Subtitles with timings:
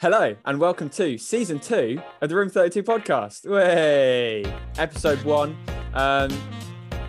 [0.00, 3.44] Hello and welcome to season two of the Room 32 podcast.
[3.50, 4.44] Way
[4.78, 5.58] episode one.
[5.92, 6.30] Um,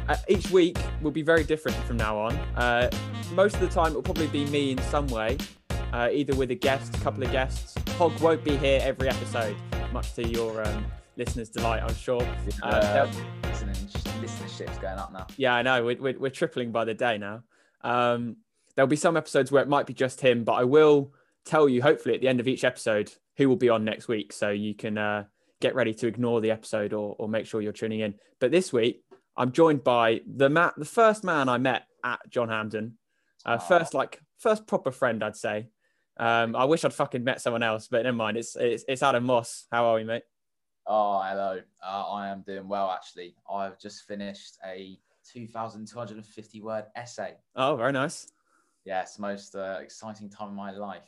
[0.07, 2.35] uh, each week will be very different from now on.
[2.55, 2.89] Uh,
[3.35, 5.37] most of the time, it will probably be me in some way,
[5.93, 7.75] uh, either with a guest, a couple of guests.
[7.89, 9.55] Hog won't be here every episode,
[9.93, 10.83] much to your um,
[11.15, 12.23] listeners' delight, I'm sure.
[12.63, 13.05] Uh,
[14.19, 15.27] listenership's going up now.
[15.37, 15.85] yeah, I know.
[15.85, 17.43] We're, we're, we're tripling by the day now.
[17.83, 18.37] Um,
[18.73, 21.13] there'll be some episodes where it might be just him, but I will
[21.49, 24.31] tell you, hopefully, at the end of each episode, who will be on next week.
[24.33, 25.25] So you can uh,
[25.61, 28.15] get ready to ignore the episode or, or make sure you're tuning in.
[28.39, 29.03] But this week,
[29.35, 32.97] I'm joined by the ma- the first man I met at John Hampden.
[33.45, 35.69] Uh, first, like, first proper friend, I'd say.
[36.19, 38.35] Um, I wish I'd fucking met someone else, but never mind.
[38.35, 39.65] It's, it's, it's Adam Moss.
[39.71, 40.23] How are we, mate?
[40.85, 41.61] Oh, hello.
[41.85, 43.35] Uh, I am doing well, actually.
[43.49, 44.99] I've just finished a
[45.31, 47.35] 2,250 word essay.
[47.55, 48.27] Oh, very nice.
[48.89, 51.03] Yes, most uh, exciting time of my life.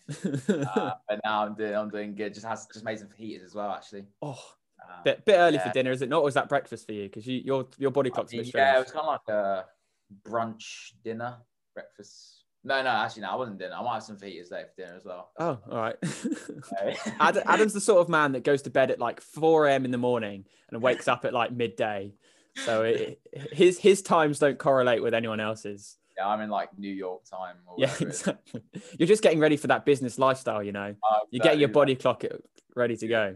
[0.47, 2.31] Uh, but now I'm doing, I'm doing good.
[2.31, 4.05] Just has just made some fajitas as well, actually.
[4.21, 4.39] oh,
[4.79, 6.21] Uh, bit bit early for dinner, is it not?
[6.21, 7.05] Or is that breakfast for you?
[7.05, 8.63] Because you your your body I clock's a bit strange.
[8.63, 9.65] yeah, it was kind of like a
[10.23, 11.37] brunch dinner,
[11.73, 12.43] breakfast.
[12.63, 13.73] No, no, actually, no, I wasn't dinner.
[13.73, 15.31] I might have some fajitas later for dinner as well.
[15.39, 15.95] Oh, all right.
[16.03, 16.95] Okay.
[17.19, 19.85] Ad- Adam's the sort of man that goes to bed at like 4 a.m.
[19.85, 22.13] in the morning and wakes up at like midday.
[22.63, 23.19] So it,
[23.53, 25.97] his his times don't correlate with anyone else's.
[26.27, 27.55] I'm in like New York time.
[27.65, 28.19] Or Yeah, whatever it is.
[28.21, 28.61] exactly.
[28.97, 30.95] You're just getting ready for that business lifestyle, you know.
[31.09, 32.23] Uh, You're getting your body clock
[32.75, 33.35] ready to go.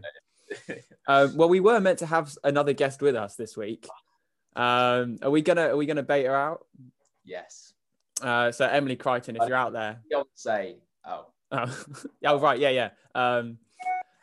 [1.06, 3.86] Um, well, we were meant to have another guest with us this week.
[4.54, 6.66] Um, are we gonna are we gonna bait her out?
[7.24, 7.74] yes.
[8.22, 10.76] Uh, so Emily Crichton, if you're out there, Beyonce.
[11.06, 11.84] Oh, Oh,
[12.24, 12.90] oh right, yeah, yeah.
[13.14, 13.58] Um,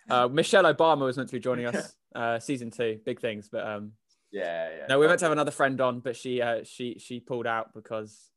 [0.09, 3.50] uh, Michelle Obama was meant to be joining us, uh, season two, big things.
[3.52, 3.94] But um,
[4.31, 4.86] yeah, yeah.
[4.89, 7.47] no, we were meant to have another friend on, but she uh, she she pulled
[7.47, 8.30] out because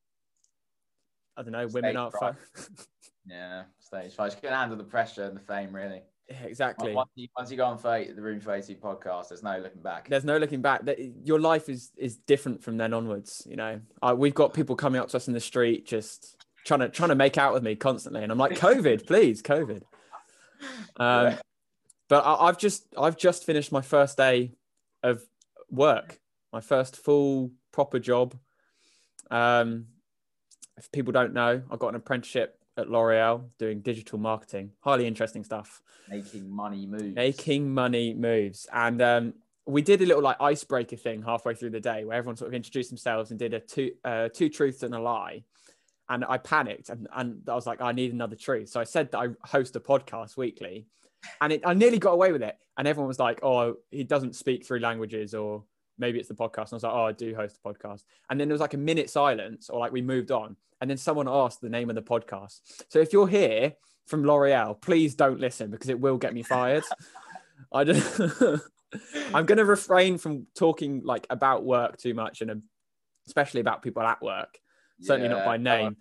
[1.36, 2.36] I don't know, women aren't fun.
[3.28, 4.30] Yeah, stage five.
[4.32, 6.02] She couldn't handle the pressure and the fame, really.
[6.28, 6.94] Yeah, exactly.
[6.94, 10.08] Once you, once you go on 30, the Room 30 podcast, there's no looking back.
[10.08, 10.82] There's no looking back.
[11.24, 13.44] Your life is is different from then onwards.
[13.48, 16.80] You know, uh, we've got people coming up to us in the street just trying
[16.80, 19.82] to trying to make out with me constantly, and I'm like, COVID, please, COVID.
[20.98, 21.38] Um, Yeah.
[22.08, 24.52] But I, I've just I've just finished my first day
[25.02, 25.22] of
[25.68, 26.20] work,
[26.52, 28.36] my first full proper job.
[29.30, 29.86] Um,
[30.76, 34.72] if people don't know, I got an apprenticeship at L'Oreal doing digital marketing.
[34.80, 35.82] Highly interesting stuff.
[36.08, 37.14] Making money moves.
[37.14, 39.34] Making money moves, and um,
[39.66, 42.54] we did a little like icebreaker thing halfway through the day where everyone sort of
[42.54, 45.42] introduced themselves and did a two uh, two truths and a lie.
[46.08, 48.68] And I panicked and, and I was like, I need another truth.
[48.68, 50.86] So I said that I host a podcast weekly
[51.40, 52.56] and it, I nearly got away with it.
[52.78, 55.64] And everyone was like, oh, he doesn't speak three languages or
[55.98, 56.72] maybe it's the podcast.
[56.72, 58.04] And I was like, oh, I do host a podcast.
[58.30, 60.56] And then there was like a minute silence or like we moved on.
[60.80, 62.60] And then someone asked the name of the podcast.
[62.88, 63.74] So if you're here
[64.06, 66.84] from L'Oreal, please don't listen because it will get me fired.
[67.72, 68.20] I just,
[69.34, 72.62] I'm going to refrain from talking like about work too much and um,
[73.26, 74.58] especially about people at work
[75.00, 75.94] certainly not by name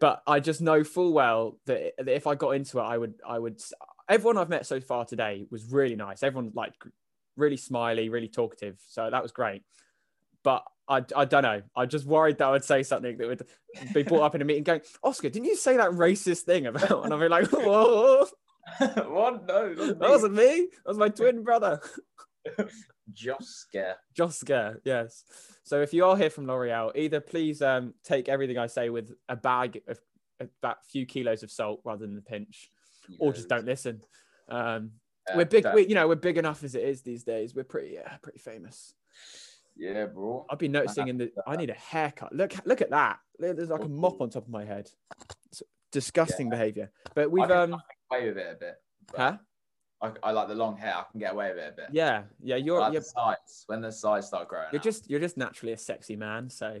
[0.00, 3.14] but I just know full well that, that if I got into it, I would,
[3.26, 3.60] I would.
[4.08, 6.22] Everyone I've met so far today was really nice.
[6.22, 6.74] Everyone like
[7.36, 8.80] really smiley, really talkative.
[8.88, 9.62] So that was great.
[10.42, 11.62] But I, I don't know.
[11.74, 13.46] I just worried that I would say something that would
[13.92, 17.04] be brought up in a meeting, going, "Oscar, didn't you say that racist thing about?"
[17.04, 18.26] And I'll be like, "Whoa,
[19.08, 19.46] what?
[19.46, 20.68] No, that wasn't me.
[20.84, 21.80] That was my twin brother."
[24.14, 25.24] Just scare, yes.
[25.64, 29.12] So if you are here from L'Oreal, either please um, take everything I say with
[29.28, 29.98] a bag of
[30.40, 32.70] about a few kilos of salt rather than a pinch,
[33.18, 34.00] or just don't listen.
[34.48, 34.92] Um,
[35.34, 37.54] we're big, we, you know, we're big enough as it is these days.
[37.54, 38.94] We're pretty, yeah, pretty famous.
[39.76, 40.46] Yeah, bro.
[40.48, 42.34] I've been noticing in the, I need a haircut.
[42.34, 43.18] Look, look at that.
[43.38, 44.90] There's like a mop on top of my head.
[45.50, 46.90] It's disgusting behavior.
[47.14, 48.74] But we've, I can, um, I away with it a bit.
[49.14, 49.36] huh?
[50.02, 50.94] I, I like the long hair.
[50.94, 51.86] I can get away with it a bit.
[51.90, 52.56] Yeah, yeah.
[52.56, 54.66] You're, like you're, the sides when the sides start growing.
[54.72, 54.84] you're out.
[54.84, 56.50] just, you're just naturally a sexy man.
[56.50, 56.80] So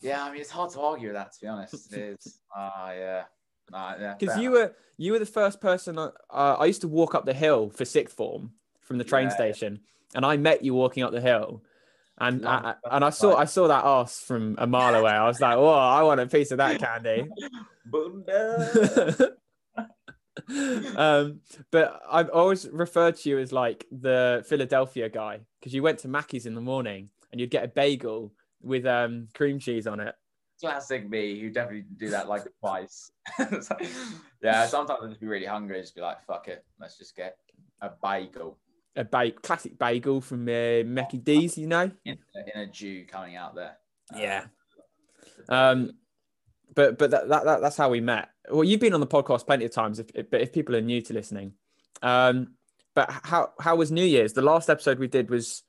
[0.00, 1.92] Yeah, I mean it's hard to argue with that to be honest.
[1.92, 2.92] It's ah yeah.
[2.92, 3.22] Nah, yeah.
[4.18, 5.98] Because you were, you were the first person.
[5.98, 9.30] Uh, I used to walk up the hill for sixth form from the train Yeah,
[9.30, 9.52] yeah.
[9.52, 9.80] station,
[10.14, 11.62] and I met you walking up the hill.
[12.18, 15.10] And I, and I saw I saw that ass from a mile away.
[15.10, 17.26] I was like, "Whoa, I want a piece of that candy."
[20.96, 26.00] Um, but I've always referred to you as like the Philadelphia guy because you went
[26.00, 28.32] to Mackey's in the morning and you'd get a bagel
[28.62, 30.14] with um, cream cheese on it.
[30.62, 33.10] Classic me, who definitely do that like twice.
[33.60, 33.76] So,
[34.42, 37.14] yeah, sometimes I just be really hungry, and just be like, fuck it, let's just
[37.16, 37.36] get
[37.80, 38.58] a bagel
[38.96, 41.90] A ba- classic bagel from uh, Mackey D's, you know.
[42.04, 42.16] in,
[42.54, 43.76] in a Jew coming out there.
[44.16, 44.44] Yeah.
[45.48, 45.92] Um,
[46.74, 48.28] but but that, that, that that's how we met.
[48.50, 49.98] Well, you've been on the podcast plenty of times.
[49.98, 51.54] If, if- but if people are new to listening,
[52.02, 52.54] Um,
[52.94, 54.32] but how how was New Year's?
[54.32, 55.62] The last episode we did was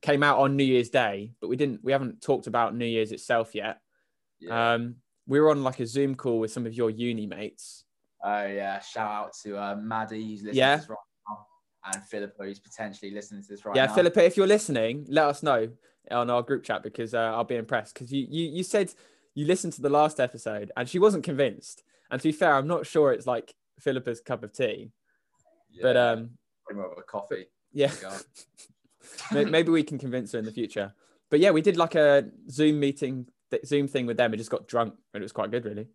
[0.00, 3.10] came out on New Year's Day, but we didn't we haven't talked about New Year's
[3.12, 3.80] itself yet.
[4.40, 4.74] Yeah.
[4.74, 4.96] Um,
[5.26, 7.84] we were on like a Zoom call with some of your uni mates.
[8.24, 10.76] Oh yeah, shout out to uh, Maddie who's listening Yeah.
[10.76, 10.96] to this right
[11.28, 11.46] now,
[11.92, 13.90] and Philippa who's potentially listening to this right yeah, now.
[13.92, 15.68] Yeah, Philippa, if you're listening, let us know
[16.10, 17.94] on our group chat because uh, I'll be impressed.
[17.94, 18.92] Because you, you you said
[19.34, 21.82] you listened to the last episode and she wasn't convinced.
[22.10, 24.90] And to be fair, I'm not sure it's like Philippa's cup of tea,
[25.70, 26.30] Yeah, but um,
[26.72, 27.46] more of a coffee.
[27.72, 28.20] yeah, Go on.
[29.32, 30.92] May- maybe we can convince her in the future.
[31.30, 33.26] But yeah, we did like a Zoom meeting,
[33.64, 34.30] Zoom thing with them.
[34.30, 35.86] We just got drunk and it was quite good, really.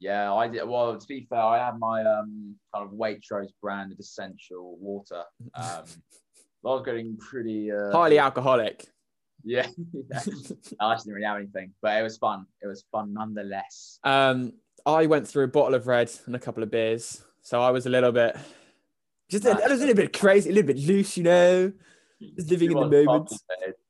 [0.00, 0.66] Yeah, I did.
[0.66, 5.22] Well, to be fair, I had my um kind of Waitrose branded essential water.
[5.54, 5.84] Um,
[6.64, 8.86] I was getting pretty uh, Highly alcoholic.
[9.44, 9.66] Yeah,
[10.10, 10.20] yeah.
[10.80, 12.46] I actually didn't really have anything, but it was fun.
[12.62, 13.98] It was fun nonetheless.
[14.04, 14.54] Um,
[14.86, 17.86] I went through a bottle of red and a couple of beers, so I was
[17.86, 18.36] a little bit,
[19.30, 21.72] just a, a little bit crazy, a little bit loose, you know,
[22.36, 23.32] just living in the moment,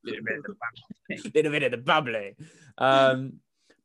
[0.05, 1.33] little bit of the fun.
[1.35, 2.37] little bit of the bubbly.
[2.79, 3.35] Um,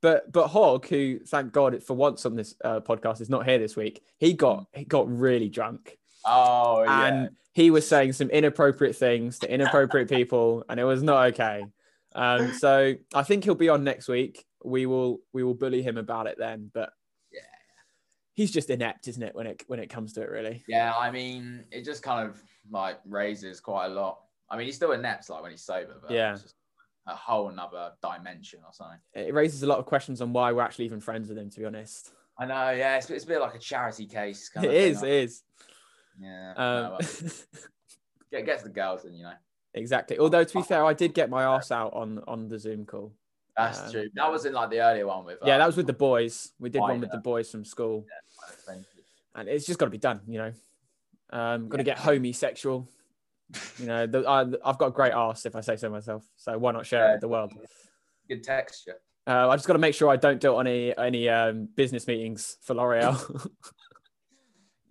[0.01, 3.57] but but Hog, who thank God for once on this uh, podcast is not here
[3.57, 7.05] this week, he got he got really drunk Oh yeah.
[7.07, 11.65] and he was saying some inappropriate things to inappropriate people, and it was not okay.
[12.13, 14.45] Um, so I think he'll be on next week.
[14.63, 16.91] We will we will bully him about it then, but
[17.31, 17.41] Yeah.
[18.35, 19.33] he's just inept, isn't it?
[19.35, 20.63] When it when it comes to it, really.
[20.67, 24.19] Yeah, I mean, it just kind of like raises quite a lot.
[24.49, 26.33] I mean, he's still inept like when he's sober, but Yeah.
[26.33, 26.55] it's just
[27.07, 28.99] a whole another dimension or something.
[29.13, 31.49] It raises a lot of questions on why we're actually even friends with him.
[31.49, 34.49] To be honest, I know, yeah, it's, it's a bit like a charity case.
[34.49, 34.91] Kind it of thing.
[34.91, 35.03] is.
[35.03, 35.43] It is.
[36.19, 36.51] Yeah.
[36.51, 36.99] Um, no, well,
[38.31, 39.33] get, get to the girls, and you know,
[39.73, 40.17] exactly.
[40.19, 43.13] Although to be fair, I did get my ass out on on the Zoom call.
[43.57, 44.09] that's Um, true.
[44.15, 45.39] That was in like the earlier one with.
[45.43, 46.51] Yeah, that um, was with the boys.
[46.59, 48.05] We did one with the boys from school.
[48.65, 48.85] friend.
[49.35, 50.53] and it's just got to be done, you know.
[51.31, 51.95] Um, got to Yeah.
[51.95, 52.87] get homosexual.
[53.79, 56.23] You know, the, I, I've got a great ass if I say so myself.
[56.35, 57.53] So why not share it with the world?
[58.27, 58.95] Good texture.
[59.27, 61.67] Uh, I just got to make sure I don't do it on any any um,
[61.75, 63.49] business meetings for L'Oreal.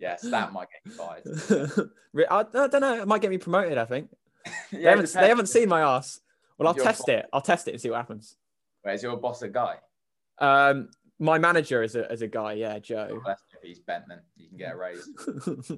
[0.04, 1.90] Yes, that might get you fired.
[2.30, 3.00] I, I don't know.
[3.00, 3.78] It might get me promoted.
[3.78, 4.10] I think
[4.72, 6.20] they haven't they haven't seen my ass.
[6.58, 7.26] Well, I'll Your test bo- it.
[7.32, 8.36] I'll test it and see what happens.
[8.82, 9.76] Where's your boss a guy?
[10.40, 12.52] Um, my manager is a is a guy.
[12.52, 13.22] Yeah, Joe.
[13.26, 15.08] If he's bent, then you can get a raise.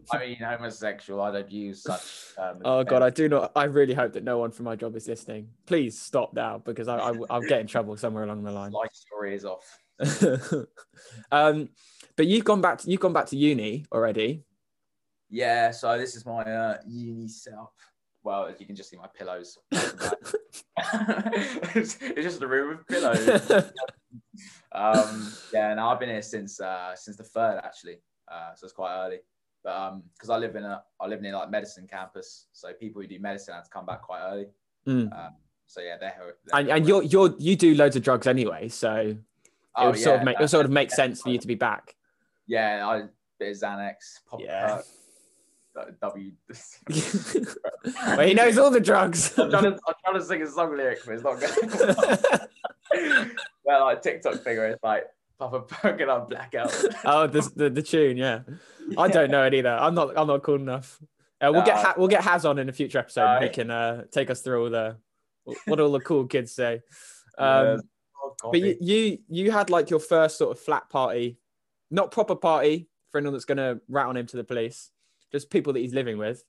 [0.12, 1.20] I mean, homosexual.
[1.20, 2.02] I don't use such.
[2.38, 3.52] Um, Oh god, I do not.
[3.56, 5.48] I really hope that no one from my job is listening.
[5.66, 8.72] Please stop now because I, I I'll get in trouble somewhere along the line.
[8.72, 9.78] Life story is off.
[11.32, 11.68] um,
[12.16, 12.78] but you've gone back.
[12.78, 14.42] To, you've gone back to uni already.
[15.28, 17.72] Yeah, so this is my uh, uni setup.
[18.22, 19.58] Well, as you can just see my pillows.
[19.70, 20.34] it's,
[22.00, 23.72] it's just a room with pillows.
[24.76, 27.98] Um, yeah, and I've been here since uh, since the third actually,
[28.30, 29.18] uh, so it's quite early.
[29.64, 33.02] But um, because I live in a I live in like medicine campus, so people
[33.02, 34.46] who do medicine have to come back quite early.
[34.86, 35.12] Mm.
[35.12, 35.32] Um,
[35.66, 38.94] so yeah, they're, they're And and you're you're you do loads of drugs anyway, so
[38.96, 39.18] it
[39.78, 41.54] Oh, would sort of yeah, make it sort of make sense for you to be
[41.54, 41.96] back.
[42.46, 43.02] yeah, I
[43.38, 43.94] bit of Xanax,
[44.26, 44.80] pop Yeah.
[45.76, 46.32] uh, W.
[48.06, 49.38] well, he knows all the drugs.
[49.38, 52.40] I'm trying, to, I'm trying to sing a song lyric, but it's not good.
[53.66, 55.04] well, like TikTok figure, it's like
[55.38, 56.72] Papa Perkin on blackout.
[57.04, 58.40] oh, the, the the tune, yeah.
[58.96, 59.70] I don't know it either.
[59.70, 60.98] I'm not I'm not cool enough.
[61.40, 61.82] Uh, we'll get No.
[61.82, 63.26] ha- we'll get Haz on in a future episode.
[63.26, 64.96] and he can uh, take us through all the
[65.66, 66.80] what all the cool kids say.
[67.38, 67.82] Um,
[68.42, 71.38] Oh, but you, you you had like your first sort of flat party,
[71.90, 74.90] not proper party for anyone that's gonna rat on him to the police,
[75.32, 76.42] just people that he's living with.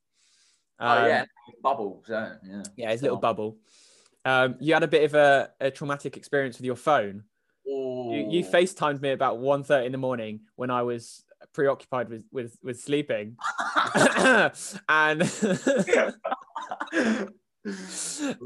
[0.79, 1.25] oh Um, yeah,
[1.62, 2.03] bubble.
[2.07, 3.21] So, yeah, yeah, his little Oh.
[3.21, 3.57] bubble.
[4.27, 7.24] Um, you had a bit of a, a traumatic experience with your phone.
[7.65, 12.57] You, you FaceTimed me about 1.30 in the morning when I was preoccupied with with,
[12.62, 13.38] with sleeping,
[14.89, 15.22] and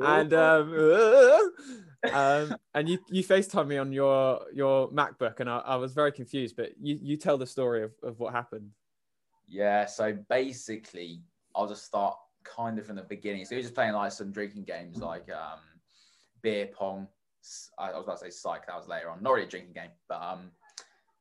[0.03, 1.51] and um,
[2.13, 6.11] um, and you you FaceTime me on your your MacBook, and I, I was very
[6.11, 6.55] confused.
[6.55, 8.69] But you you tell the story of, of what happened.
[9.47, 11.21] Yeah, so basically,
[11.55, 13.45] I'll just start kind of from the beginning.
[13.45, 15.59] So we were just playing like some drinking games like um,
[16.41, 17.07] beer pong.
[17.77, 19.23] I was about to say psych, that was later on.
[19.23, 20.51] Not really a drinking game, but um,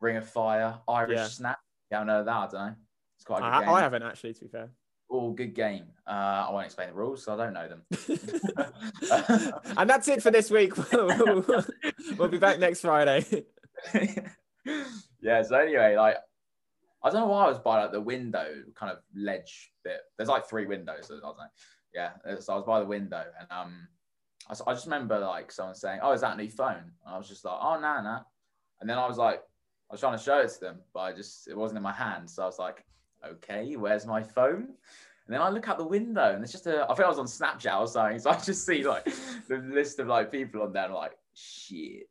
[0.00, 1.27] Ring of Fire, Irish Yeah.
[1.27, 1.59] Snap.
[1.91, 2.37] Yeah, I don't know that.
[2.37, 2.75] I don't know.
[3.17, 3.69] It's quite a good I, game.
[3.69, 4.71] I haven't actually, to be fair.
[5.12, 5.87] Oh, good game.
[6.07, 7.83] Uh, I won't explain the rules, so I don't know them.
[9.77, 10.73] and that's it for this week.
[12.17, 13.45] we'll be back next Friday.
[15.21, 15.43] yeah.
[15.43, 16.17] So anyway, like
[17.03, 18.47] I don't know why I was by like the window
[18.77, 19.99] kind of ledge bit.
[20.17, 21.09] There's like three windows.
[21.09, 21.45] So I don't know.
[21.93, 22.11] Yeah.
[22.39, 23.89] So I was by the window, and um,
[24.50, 27.19] I, I just remember like someone saying, "Oh, is that a new phone?" And I
[27.19, 28.21] was just like, "Oh, nah, nah."
[28.80, 29.42] And then I was like,
[29.90, 31.92] I was trying to show it to them, but I just it wasn't in my
[31.92, 32.28] hand.
[32.30, 32.85] So I was like,
[33.26, 34.69] okay, where's my phone?
[35.26, 37.19] And then I look out the window and it's just a, I think I was
[37.19, 38.19] on Snapchat or something.
[38.21, 39.04] So I just see like
[39.49, 42.09] the list of like people on there and I'm like, shit.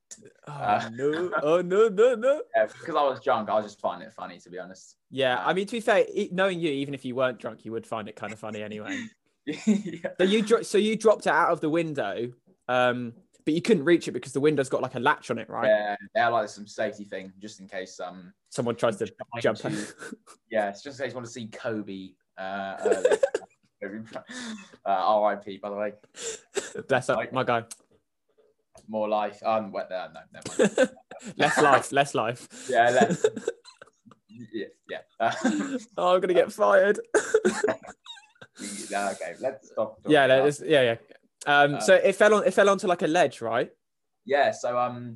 [0.47, 1.31] Oh Uh, no!
[1.43, 1.89] Oh no!
[1.89, 2.15] No!
[2.15, 2.41] No!
[2.55, 4.97] Yeah, because I was drunk, I was just finding it funny to be honest.
[5.09, 7.87] Yeah, I mean, to be fair, knowing you, even if you weren't drunk, you would
[7.87, 9.05] find it kind of funny anyway.
[9.65, 10.09] Yeah.
[10.17, 12.31] So you dro- so you dropped it out of the window,
[12.67, 13.13] um,
[13.45, 15.67] but you couldn't reach it because the window's got like a latch on it, right?
[15.67, 19.57] Yeah, they like some safety thing just in case um Someone tries to jump.
[19.59, 19.71] to-
[20.51, 22.41] yeah, it's just in case you want to see Kobe uh
[24.85, 25.93] uh, RIP by the way.
[26.87, 27.63] Bless up, my guy.
[28.87, 29.41] More life.
[29.43, 30.89] Um wet there, no, never mind.
[31.37, 32.47] less life, less life.
[32.69, 33.25] Yeah, less.
[34.53, 34.97] yeah, yeah.
[35.19, 35.31] Uh,
[35.97, 36.99] oh, I'm gonna get fired.
[38.89, 39.99] Yeah, okay, let's stop.
[40.07, 40.95] yeah, about- that is, yeah, yeah.
[41.45, 43.71] Um, Uh, so it fell on, it fell onto like a ledge, right?
[44.25, 45.15] Yeah, so um,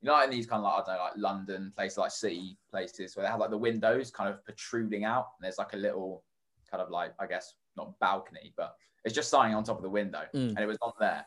[0.00, 2.56] you know, in these kind of like I don't know, like London places, like city
[2.70, 5.76] places, where they have like the windows kind of protruding out, and there's like a
[5.76, 6.22] little
[6.70, 8.74] kind of like I guess not balcony, but
[9.04, 10.50] it's just something on top of the window, Mm.
[10.50, 11.26] and it was not there.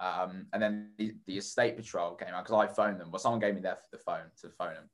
[0.00, 3.10] Um, and then the, the estate patrol came out because I phoned them.
[3.10, 4.90] Well, someone gave me their the phone to phone them,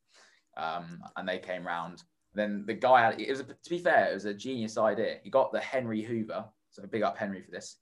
[0.56, 2.02] um, and they came round.
[2.34, 5.18] Then the guy had it was a, to be fair, it was a genius idea.
[5.22, 7.76] He got the Henry Hoover, so big up Henry for this.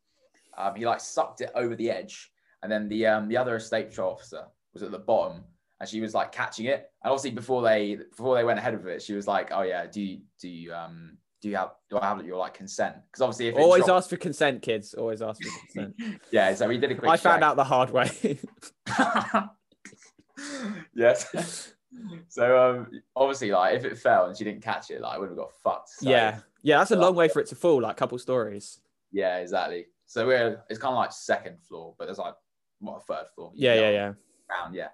[0.57, 2.31] Um, he like sucked it over the edge,
[2.63, 4.45] and then the um, the other estate patrol officer
[4.75, 5.45] was at the bottom,
[5.81, 6.91] and she was like catching it.
[7.03, 9.87] And obviously, before they before they went ahead with it, she was like, "Oh yeah,
[9.87, 13.23] do you do you um do you have do I have your like consent?" Because
[13.23, 14.93] obviously, if Always dropped- ask for consent, kids.
[14.93, 16.21] Always ask for consent.
[16.31, 17.11] yeah, so we did a quick.
[17.11, 18.39] I found out the hard way.
[20.95, 21.73] yes.
[22.29, 25.29] So um, obviously, like if it fell and she didn't catch it, like I would
[25.29, 25.91] have got fucked.
[25.91, 27.83] So, yeah, yeah, that's a long way for it to fall.
[27.83, 28.81] Like couple stories.
[29.11, 29.87] yeah, exactly.
[30.07, 32.35] So we're it's kind of like second floor, but there's like
[32.81, 33.53] what a third floor.
[33.55, 34.13] Yeah, yeah, yeah.
[34.51, 34.89] Round, yeah.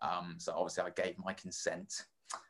[0.00, 2.04] Um, so obviously I gave my consent,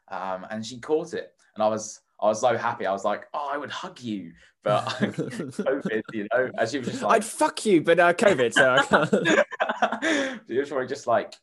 [0.09, 2.87] um, and she caught it, and I was I was so happy.
[2.87, 4.33] I was like, oh, I would hug you,
[4.63, 8.53] but COVID, you know, and she was just like, I'd fuck you, but uh, COVID,
[8.53, 10.41] so I can't.
[10.49, 11.35] she was probably just like,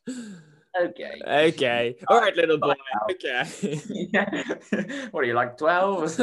[0.78, 2.74] okay, okay, all right, little boy.
[3.10, 3.44] Okay.
[3.90, 4.54] yeah.
[5.10, 6.18] what are you like 12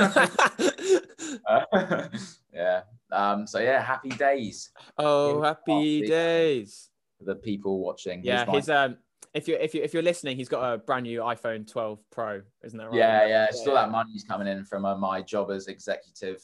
[2.53, 5.47] yeah um so yeah happy days oh, Yeah.
[5.47, 6.89] happy days.
[7.21, 8.97] the people watching Yeah, his um.
[9.33, 12.41] If you're if you if you're listening, he's got a brand new iPhone 12 Pro,
[12.63, 12.97] isn't that right?
[12.97, 16.41] yeah yeah still that money's coming in from uh, my job as executive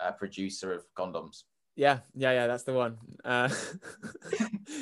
[0.00, 1.44] uh, producer of condoms
[1.76, 2.98] Yeah, yeah, yeah, that's the one.
[3.24, 3.48] Uh,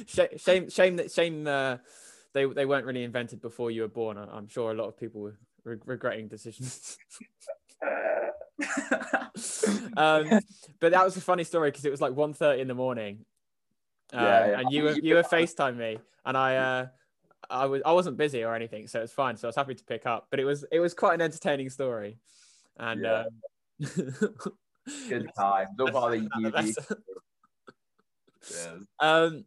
[0.07, 1.79] sh- shame, shame that shame uh,
[2.35, 4.19] they they weren't really invented before you were born.
[4.19, 6.97] I- I'm sure a lot of people were re- regretting decisions.
[9.97, 10.29] um,
[10.81, 13.25] but that was a funny story because it was like 1.30 in the morning,
[14.13, 14.61] um, Yeah, yeah.
[14.61, 16.87] and you were you were Facetime me, and I uh,
[17.49, 19.37] I was I wasn't busy or anything, so it's fine.
[19.37, 20.27] So I was happy to pick up.
[20.31, 22.19] But it was it was quite an entertaining story,
[22.79, 23.25] and Yeah.
[23.25, 23.41] um,
[25.09, 26.97] good time it's all part of the That's- UV
[28.51, 28.69] Yes.
[29.01, 29.45] Um,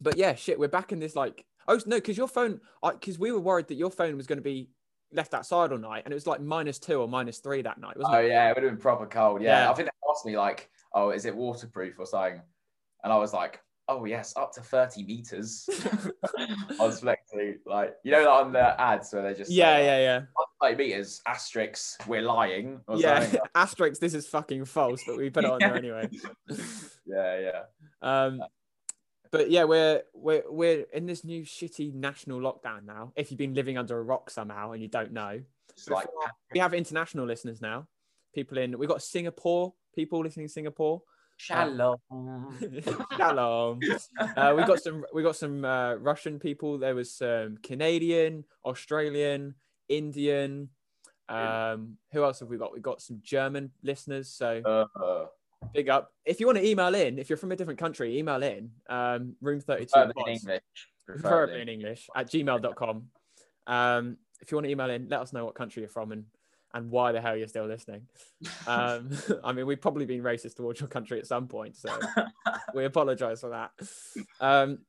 [0.00, 3.32] but yeah, shit, we're back in this like oh no, because your phone, because we
[3.32, 4.70] were worried that your phone was going to be
[5.12, 7.96] left outside all night, and it was like minus two or minus three that night,
[7.96, 8.28] wasn't oh it?
[8.28, 9.64] yeah it would have been proper cold yeah.
[9.64, 9.70] Yeah.
[9.70, 12.40] i think they asked me like oh is it waterproof or something
[13.02, 15.68] and i was like oh yes up to 30 meters
[16.38, 19.98] i was flexing like you know like on the ads where they just Yeah, yeah,
[19.98, 20.20] yeah,
[20.62, 23.20] 30 meters asterisks we're lying or yeah.
[23.20, 26.08] something Asterisk, this is fucking false, but we put it on there anyway.
[27.06, 27.62] yeah yeah
[28.00, 28.40] Um,
[29.34, 33.12] but yeah, we're we're we're in this new shitty national lockdown now.
[33.16, 36.06] If you've been living under a rock somehow and you don't know, It's like
[36.52, 37.86] we have international listeners now.
[38.34, 41.02] People in we've got Singapore people listening in Singapore.
[41.36, 42.00] shallow
[43.16, 43.80] Shalom.
[44.36, 45.04] Uh, we got some.
[45.14, 46.78] We got some uh, Russian people.
[46.78, 49.54] There was some Canadian, Australian,
[49.88, 50.68] Indian.
[51.28, 52.72] Um, who else have we got?
[52.72, 54.28] We got some German listeners.
[54.28, 55.26] So uh,
[55.72, 56.12] big up.
[56.24, 58.70] If you want to email in, if you're from a different country, email in.
[58.88, 59.92] Um, room thirty two.
[59.92, 60.62] preferably in English.
[61.06, 63.04] Preferably in English at gmail.com.
[63.66, 66.24] Um, if you want to email in, let us know what country you're from and
[66.74, 68.02] and why the hell you're still listening.
[68.66, 69.10] Um,
[69.44, 71.88] I mean, we've probably been racist towards your country at some point, so
[72.74, 73.70] we apologize for that.
[74.40, 74.80] Um,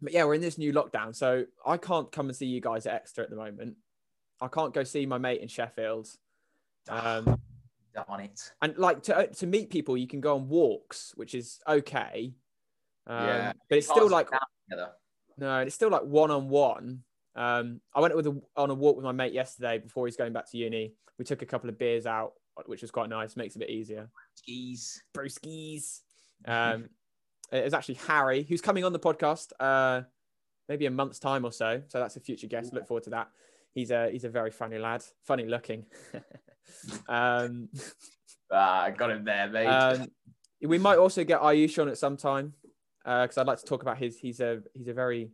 [0.00, 2.86] but yeah, we're in this new lockdown, so I can't come and see you guys
[2.86, 3.76] at Exeter at the moment.
[4.40, 6.08] I can't go see my mate in Sheffield.
[6.88, 7.40] Um,
[8.08, 8.52] on it.
[8.62, 12.32] and like to to meet people, you can go on walks, which is okay.
[13.06, 13.52] Um, Yeah.
[13.68, 14.28] but it's still like
[15.38, 17.02] no, it's still like one on one.
[17.34, 20.32] Um, I went with a, on a walk with my mate yesterday before he's going
[20.32, 20.94] back to uni.
[21.18, 22.32] We took a couple of beers out,
[22.64, 23.36] which was quite nice.
[23.36, 24.08] Makes it a bit easier.
[24.34, 25.02] skis.
[25.14, 26.00] Broskies.
[26.46, 26.88] Um,
[27.52, 29.52] it was actually Harry who's coming on the podcast.
[29.60, 30.02] Uh,
[30.68, 31.82] maybe a month's time or so.
[31.88, 32.72] So that's a future guest.
[32.72, 33.28] Look forward to that.
[33.72, 35.84] He's a he's a very funny lad, funny looking.
[37.08, 37.68] Um,
[38.52, 39.66] Ah, I got him there, mate.
[39.66, 40.06] um,
[40.62, 42.54] we might also get Ayush on at some time
[43.04, 44.18] because I'd like to talk about his.
[44.18, 45.30] He's a he's a very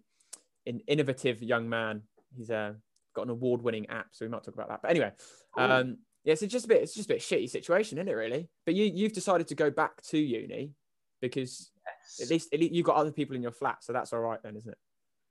[0.67, 2.03] in, innovative young man.
[2.37, 2.73] He's uh,
[3.15, 4.81] got an award-winning app, so we might talk about that.
[4.83, 5.13] But anyway,
[5.55, 5.65] Cool.
[5.71, 8.13] um, yeah, it's just a bit it's just a bit shitty situation, isn't it?
[8.15, 8.49] Really.
[8.65, 10.73] But you you've decided to go back to uni
[11.21, 12.21] because Yes.
[12.23, 14.41] at least, at least you've got other people in your flat, so that's all right
[14.43, 14.79] then, isn't it?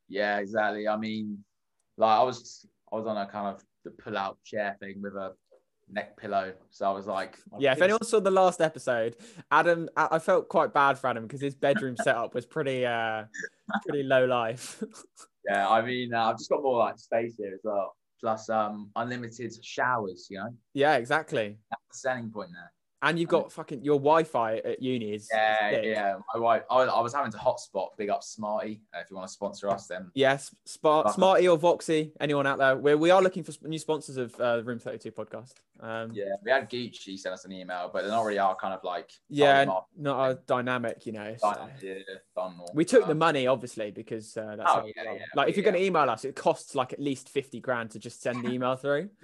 [0.10, 0.88] Yeah, exactly.
[0.88, 1.44] I mean,
[1.98, 5.34] like I was, I was on a kind of the pull-out chair thing with a
[5.92, 9.16] neck pillow, so I was like, Yeah, if anyone saw the last episode,
[9.52, 13.26] Adam, I I felt quite bad for Adam because his bedroom setup was pretty, uh,
[13.86, 14.84] pretty low life.
[15.50, 17.96] Yeah, I mean, uh, I've just got more like space here as well.
[18.20, 20.28] Plus, um, unlimited showers.
[20.30, 21.58] You know, yeah, exactly.
[21.72, 22.72] that's the selling point there.
[23.04, 25.86] And you've got fucking your Wi-Fi at uni is is Yeah, big.
[25.86, 26.16] yeah.
[26.34, 27.98] My wife, I, I was having to hotspot.
[27.98, 28.82] Big up Smarty.
[28.96, 31.14] Uh, if you want to sponsor us, then Yes, Fuck.
[31.14, 32.78] Smarty or VOXI, anyone out there?
[32.78, 35.54] We we are looking for new sponsors of uh, Room Thirty Two podcast.
[35.80, 38.74] Um, yeah, we had Gucci send us an email, but they're not really our kind
[38.76, 39.88] of like yeah, market.
[39.98, 41.36] not a dynamic, you know.
[41.40, 41.96] so- yeah.
[42.76, 45.64] We took the Um, money, obviously, because uh, that's Oh, yeah, yeah, like if you're
[45.64, 48.50] going to email us, it costs like at least fifty grand to just send the
[48.52, 49.10] email through.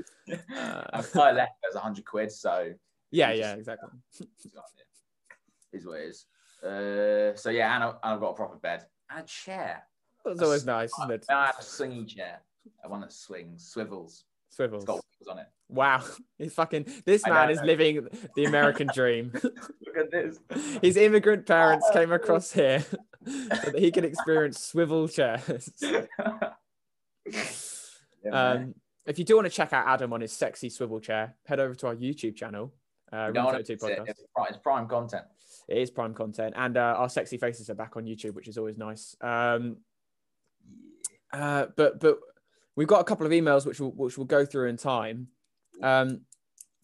[0.54, 0.84] Uh,
[1.16, 2.74] I left as hundred quid, so
[3.12, 3.90] Yeah, yeah, exactly.
[5.74, 6.26] is what it is.
[6.64, 9.84] Uh, so yeah, and, I, I've got a proper bed and a chair.
[10.26, 11.26] That's always nice, isn't it?
[11.30, 12.42] I have a swingy chair,
[12.84, 14.26] a one that swings, swivels.
[14.50, 14.84] Swivels.
[14.84, 15.48] It's got wheels on it.
[15.70, 16.04] Wow,
[16.38, 16.88] he's fucking.
[17.06, 17.54] This I man know.
[17.54, 19.32] is living the American dream.
[19.44, 20.40] Look at this.
[20.82, 25.70] His immigrant parents came across here so that he could experience swivel chairs.
[28.24, 28.52] Yeah.
[28.52, 31.60] Um, if you do want to check out Adam on his sexy swivel chair, head
[31.60, 32.74] over to our YouTube channel,
[33.14, 34.00] uh, You don't Room wanna 32 miss it.
[34.00, 34.10] Podcast.
[34.10, 35.24] It's prime, it's prime content.
[35.68, 38.58] It is prime content, and uh, our sexy faces are back on YouTube, which is
[38.58, 39.16] always nice.
[39.22, 39.78] Um,
[41.34, 42.20] uh, but but
[42.76, 45.28] we've got a couple of emails which we'll, which we'll go through in time.
[45.82, 46.22] Um,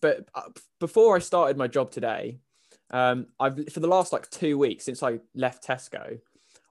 [0.01, 0.49] but uh,
[0.79, 2.39] before I started my job today,
[2.91, 6.19] um, I've for the last like two weeks since I left Tesco,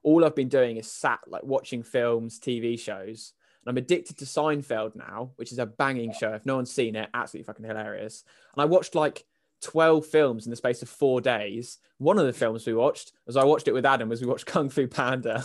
[0.03, 3.33] all I've been doing is sat like watching films, TV shows.
[3.65, 6.33] And I'm addicted to Seinfeld now, which is a banging show.
[6.33, 8.25] If no one's seen it, absolutely fucking hilarious.
[8.53, 9.23] And I watched like
[9.63, 11.77] 12 films in the space of four days.
[11.97, 14.45] One of the films we watched, as I watched it with Adam, was we watched
[14.45, 15.43] Kung Fu Panda.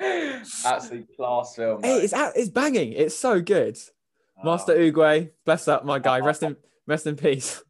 [0.00, 1.82] Absolute class film.
[1.82, 2.92] hey, it's it's banging.
[2.92, 3.78] It's so good.
[4.38, 6.20] Oh, Master Oogway, bless up my guy.
[6.20, 7.62] Rest in rest in peace.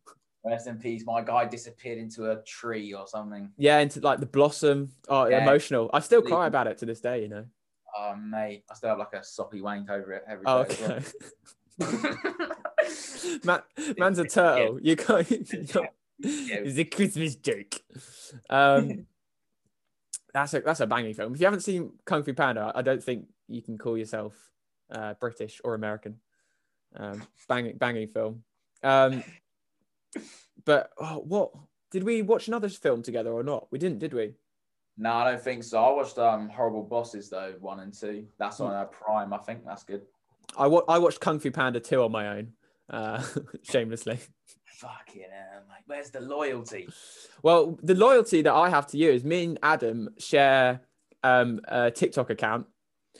[0.44, 1.04] Rest in peace.
[1.04, 3.50] My guy disappeared into a tree or something.
[3.56, 4.92] Yeah, into like the blossom.
[5.08, 5.42] Oh, Yeah.
[5.42, 5.90] emotional.
[5.92, 7.22] I still cry about it to this day.
[7.22, 7.44] You know.
[7.98, 10.68] Oh mate, I still have like a soppy wank over it every oh, day.
[10.68, 10.98] Oh, as well.
[10.98, 11.06] okay.
[13.44, 13.60] Man,
[13.98, 14.78] man's a turtle.
[14.80, 15.30] You can't.
[15.30, 17.74] You can't it's a Christmas joke.
[18.48, 19.06] Um,
[20.32, 21.34] that's a that's a banging film.
[21.34, 24.34] If you haven't seen Kung Fu Panda, I don't think you can call yourself
[24.90, 26.16] uh, British or American.
[26.96, 28.42] Um, banging banging film.
[28.82, 29.22] Um,
[30.64, 31.50] but oh, what
[31.90, 33.68] did we watch another film together or not?
[33.70, 34.34] We didn't, did we?
[34.98, 35.82] No, I don't think so.
[35.84, 38.26] I watched um Horrible Bosses though, one and two.
[38.38, 38.64] That's Hmm.
[38.64, 39.64] on uh, Prime, I think.
[39.66, 40.02] That's good.
[40.56, 42.52] I wa- I watched Kung Fu Panda two on my own,
[42.90, 43.22] uh,
[43.62, 44.18] shamelessly.
[44.64, 45.82] Fucking hell, mate.
[45.86, 46.88] Where's the loyalty?
[47.42, 50.82] Well, the loyalty that I have to you is me and Adam share
[51.22, 52.66] um, a TikTok account,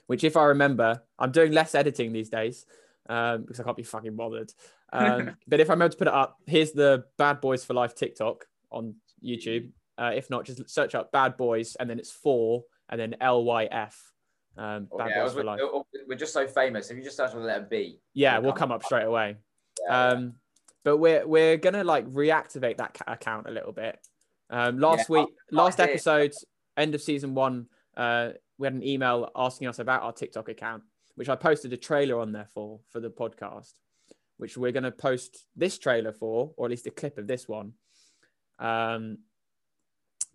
[0.07, 2.67] which, if I remember, I'm doing less editing these days
[3.09, 4.53] um, because I can't be fucking bothered.
[4.93, 7.95] Um, but if I remember to put it up, here's the Bad Boys for Life
[7.95, 9.71] TikTok on YouTube.
[9.99, 13.45] Uh, if not, just search up Bad Boys and then it's four and then L
[13.45, 14.13] Y F.
[14.57, 15.61] Um, Oh, yeah, Boys for we're, Life.
[16.09, 16.91] we're just so famous.
[16.91, 19.37] If you just search for the letter B, Yeah, we'll come up straight away.
[19.87, 20.35] Yeah, Um,
[20.85, 23.99] but we're we're gonna like reactivate that account a little bit.
[24.51, 25.95] Um, last Yeah, week, last idea.
[25.95, 26.33] episode,
[26.77, 27.67] end of season one,
[27.97, 30.85] uh, we had an email asking us about our TikTok account,
[31.17, 33.75] which I posted a trailer on there for for the podcast,
[34.39, 37.75] which we're gonna post this trailer for, or at least a clip of this one.
[38.59, 39.19] Um,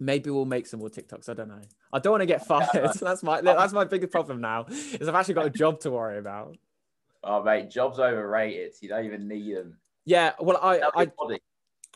[0.02, 1.30] maybe we'll make some more TikToks.
[1.30, 1.62] I don't know.
[1.94, 2.94] I don't want to get fired.
[3.00, 4.66] that's my that's my biggest problem now.
[4.68, 6.58] Is I've actually got a job to worry about.
[7.24, 8.74] Oh mate, jobs overrated.
[8.82, 9.78] You don't even need them.
[10.06, 11.08] Yeah, well, I, I.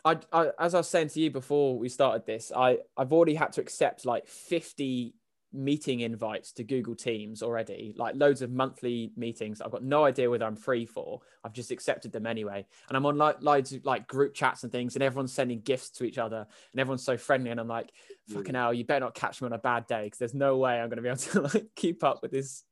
[0.08, 3.34] I, I, as I was saying to you before we started this, I, I've already
[3.34, 5.16] had to accept like 50
[5.56, 9.62] meeting invites to Google Teams already, like loads of monthly meetings.
[9.62, 11.22] I've got no idea whether I'm free for.
[11.44, 12.66] I've just accepted them anyway.
[12.88, 15.90] And I'm on like loads of like group chats and things, and everyone's sending gifts
[15.92, 17.52] to each other, and everyone's so friendly.
[17.52, 17.92] And I'm like,
[18.30, 18.58] fucking mm.
[18.58, 20.90] hell, you better not catch me on a bad day because there's no way I'm
[20.90, 22.64] going to be able to like keep up with this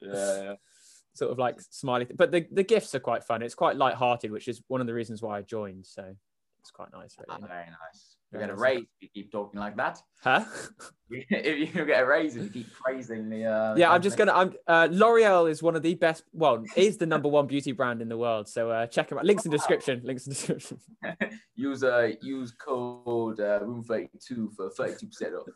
[0.00, 0.54] Yeah,
[1.14, 2.16] sort of like smiley thing.
[2.16, 3.42] But the, the gifts are quite fun.
[3.42, 5.86] It's quite light-hearted, which is one of the reasons why I joined.
[5.86, 6.14] So
[6.60, 7.42] It's quite nice, really.
[7.46, 8.09] very nice.
[8.32, 10.00] You get a raise if you keep talking like that.
[10.22, 10.44] Huh?
[11.10, 13.44] if you get a raise if you keep praising the.
[13.44, 14.32] Uh, yeah, I'm just gonna.
[14.32, 16.22] I'm uh, L'Oreal is one of the best.
[16.32, 18.48] Well, is the number one beauty brand in the world.
[18.48, 19.24] So uh, check them out.
[19.24, 20.02] Links in description.
[20.04, 20.78] Links in description.
[21.56, 25.46] use uh, use code uh, room thirty two for thirty two percent off.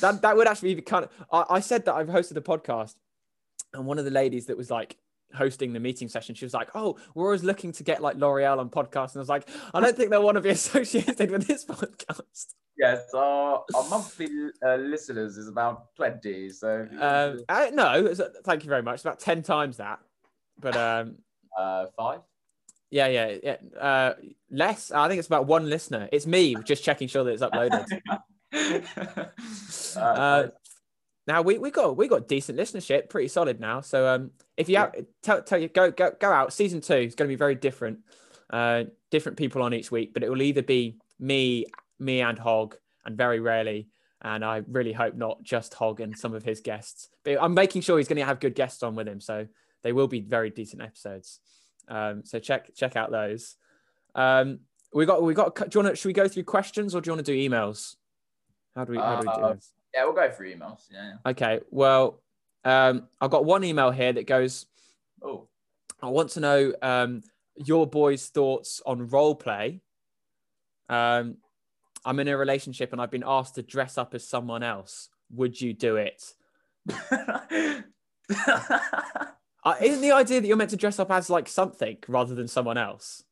[0.00, 1.10] that that would actually be kind of.
[1.32, 2.96] I, I said that I've hosted a podcast,
[3.72, 4.98] and one of the ladies that was like
[5.34, 8.58] hosting the meeting session, she was like, "Oh, we're always looking to get like L'Oreal
[8.58, 11.46] on podcasts," and I was like, "I don't think they'll want to be associated with
[11.46, 14.28] this podcast." yes, our, our monthly
[14.64, 16.50] uh, listeners is about twenty.
[16.50, 18.94] So Um, uh, no, uh, thank you very much.
[18.94, 19.98] It's about ten times that,
[20.60, 21.16] but um,
[21.58, 22.20] uh, five.
[22.90, 23.56] yeah, yeah, yeah.
[23.78, 24.14] Uh,
[24.50, 24.90] less.
[24.90, 26.08] I think it's about one listener.
[26.12, 28.00] It's me just checking sure that it's uploaded.
[29.96, 30.48] uh, Uh,
[31.26, 33.82] now we, we got we got decent listenership, pretty solid now.
[33.82, 34.90] So um, if you Yeah.
[34.94, 36.52] have, tell tell you go go go out.
[36.52, 38.00] Season two is going to be very different.
[38.50, 41.66] Uh, different people on each week, but it will either be me,
[41.98, 43.88] me and Hog, and very rarely,
[44.22, 47.10] and I really hope not just Hog and some of his guests.
[47.24, 49.46] But I'm making sure he's going to have good guests on with him, so
[49.82, 51.40] they will be very decent episodes.
[51.88, 53.56] Um, so check check out those.
[54.14, 54.60] Um,
[54.94, 55.54] we got we got.
[55.54, 55.96] Do you want to?
[55.96, 57.96] Should we go through questions or do you want to do emails?
[58.74, 59.56] How do we how do we do Uh,
[59.94, 60.86] yeah, we'll go through emails.
[60.90, 61.12] Yeah.
[61.24, 61.30] yeah.
[61.32, 62.22] Okay, well,
[62.68, 64.66] um, I've got one email here that goes,
[65.22, 65.48] Oh,
[66.02, 67.22] I want to know um,
[67.56, 69.80] your boys' thoughts on role play.
[70.88, 71.38] Um,
[72.04, 75.08] I'm in a relationship and I've been asked to dress up as someone else.
[75.30, 76.34] Would you do it?
[79.64, 82.48] Uh, isn't the idea that you're meant to dress up as like something rather than
[82.48, 83.24] someone else?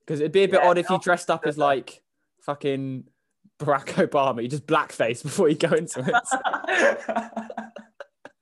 [0.00, 2.02] Because it'd be a bit Yeah, odd if you dressed up as like
[2.40, 3.04] fucking
[3.60, 4.42] Barack Obama.
[4.42, 7.64] You just blackface before you go into it.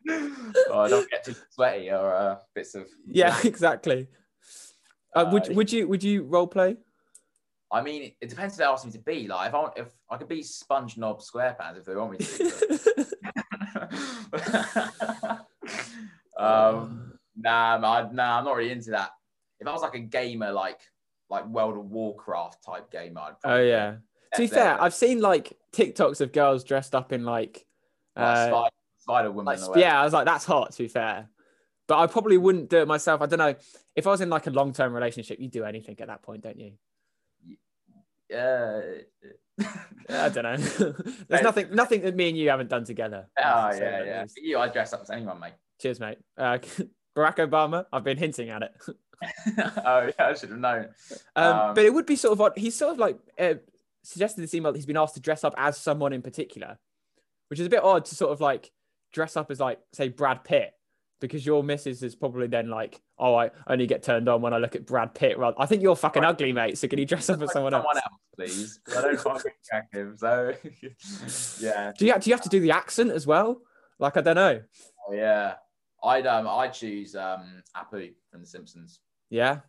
[0.09, 2.89] oh, don't get too sweaty or uh, bits of.
[3.07, 4.09] yeah, exactly.
[5.15, 6.77] Uh, would Uh, would you would you role play?
[7.71, 9.27] I mean, it depends if they ask me to be.
[9.29, 12.53] Like, if I want, if I could be SpongeBob SquarePants if they want me to.
[16.39, 19.11] um, nah, I, nah, I'm not really into that.
[19.59, 20.81] If I was like a gamer, like
[21.31, 23.97] like World of Warcraft type gamer, I'd oh yeah.
[24.35, 24.81] To be fair.
[24.81, 27.67] I've seen like TikToks of girls dressed up in like,
[28.17, 28.69] like uh,
[29.03, 29.61] Spider, Woman.
[29.61, 30.01] like yeah.
[30.01, 30.73] I was like, that's hot.
[30.73, 31.29] To be fair,
[31.89, 33.21] but I probably wouldn't do it myself.
[33.21, 33.55] I don't know
[33.97, 35.41] if I was in like a long term relationship.
[35.41, 36.73] You do anything at that point, don't you?
[38.31, 38.81] Yeah.
[40.09, 40.57] I don't know.
[41.29, 43.27] There's nothing nothing that me and you haven't done together.
[43.39, 44.25] Oh yeah, yeah.
[44.25, 45.53] For you, I dress up as anyone, mate.
[45.81, 46.19] Cheers, mate.
[46.39, 46.59] Uh,
[47.17, 47.85] Barack Obama.
[47.93, 48.73] I've been hinting at it.
[49.85, 50.89] oh yeah, I should have known.
[51.37, 52.53] Um, Um, but it would be sort of odd.
[52.57, 53.55] He's sort of like uh,
[54.03, 54.73] suggested this email.
[54.73, 56.79] that He's been asked to dress up as someone in particular,
[57.49, 58.71] which is a bit odd to sort of like
[59.13, 60.73] dress up as like say Brad Pitt,
[61.21, 64.59] because your missus is probably then like, oh, I only get turned on when I
[64.59, 65.39] look at Brad Pitt.
[65.39, 66.29] Rather, I think you're fucking Right.
[66.31, 66.79] ugly, mate.
[66.79, 67.85] So can you dress up as Like someone else?
[68.37, 68.81] please.
[68.97, 70.19] I don't find it attractive.
[70.19, 70.55] So
[71.61, 73.61] yeah, Do you do you have to do the accent as well?
[73.99, 74.61] Like I don't know.
[75.09, 75.55] oh, yeah.
[76.05, 79.01] I'd um I choose um Apu from The Simpsons.
[79.31, 79.61] Yeah,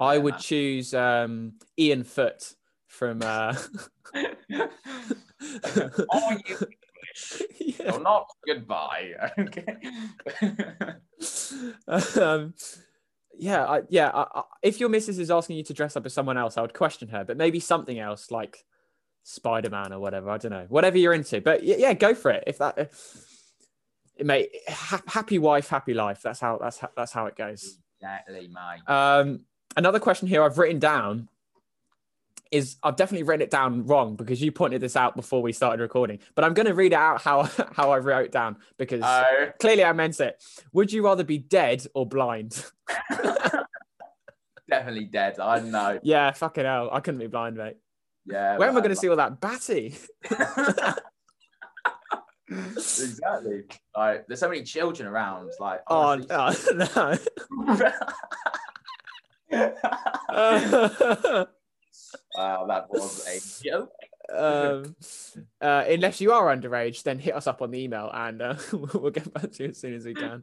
[0.00, 2.54] I Yeah, would choose um, Ian Foot
[2.88, 3.20] from.
[3.22, 3.54] Uh...
[6.10, 6.56] Are you
[7.58, 7.92] yeah.
[7.92, 8.26] or not?
[8.46, 9.14] Goodbye.
[9.38, 9.76] Okay.
[12.20, 12.54] um,
[13.38, 14.10] yeah, I, yeah.
[14.12, 16.62] I, I, if your missus is asking you to dress up as someone else, I
[16.62, 18.64] would question her, but maybe something else like
[19.22, 20.30] Spider Man or whatever.
[20.30, 21.40] I don't know, whatever you're into.
[21.40, 22.44] But yeah, go for it.
[22.46, 22.92] If that,
[24.16, 26.20] it mate, ha- happy wife, happy life.
[26.22, 27.78] That's how that's how, that's how it goes.
[28.00, 28.92] exactly, mate.
[28.92, 29.40] Um,
[29.76, 31.28] another question here I've written down
[32.50, 35.80] is I've definitely written it down wrong because you pointed this out before we started
[35.82, 36.18] recording.
[36.34, 39.46] But I'm going to read it out how how I wrote it down because Oh,
[39.60, 40.42] clearly I meant it.
[40.72, 42.64] Would you rather be dead or blind?
[44.68, 45.38] definitely dead.
[45.40, 46.00] I know.
[46.02, 47.76] yeah, fucking hell, I couldn't be blind, mate.
[48.26, 48.56] Yeah.
[48.58, 49.96] Where am I going to see all that batty?
[52.48, 53.62] exactly.
[53.96, 55.50] Like, there's so many children around.
[55.58, 56.76] Like, Oh, honestly.
[56.76, 57.16] no.
[59.50, 61.46] no.
[62.40, 63.92] Wow, that was a joke.
[64.34, 64.96] um,
[65.60, 69.10] uh, unless you are underage, then hit us up on the email and uh, we'll
[69.10, 70.42] get back to you as soon as we can.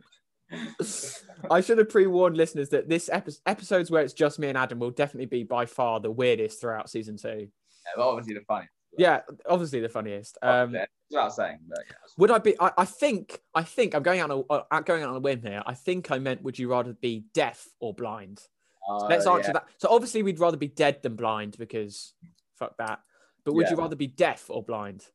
[1.51, 4.79] I should have pre-warned listeners that this epi- episodes where it's just me and Adam
[4.79, 7.27] will definitely be by far the weirdest throughout season two.
[7.49, 8.67] Yeah, well, obviously the funny.
[8.97, 10.37] Yeah, obviously the funniest.
[10.41, 11.95] Um, yeah, without saying, but yeah.
[12.17, 12.55] would I be?
[12.59, 13.39] I, I think.
[13.53, 15.61] I think I'm going out on a uh, going out on a whim here.
[15.65, 18.41] I think I meant, would you rather be deaf or blind?
[18.89, 19.53] Uh, Let's answer yeah.
[19.53, 19.65] that.
[19.77, 22.13] So obviously we'd rather be dead than blind because
[22.55, 23.01] fuck that.
[23.43, 23.71] But would Yeah.
[23.71, 25.05] you rather be deaf or blind?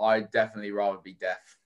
[0.00, 1.58] I'd definitely rather be deaf.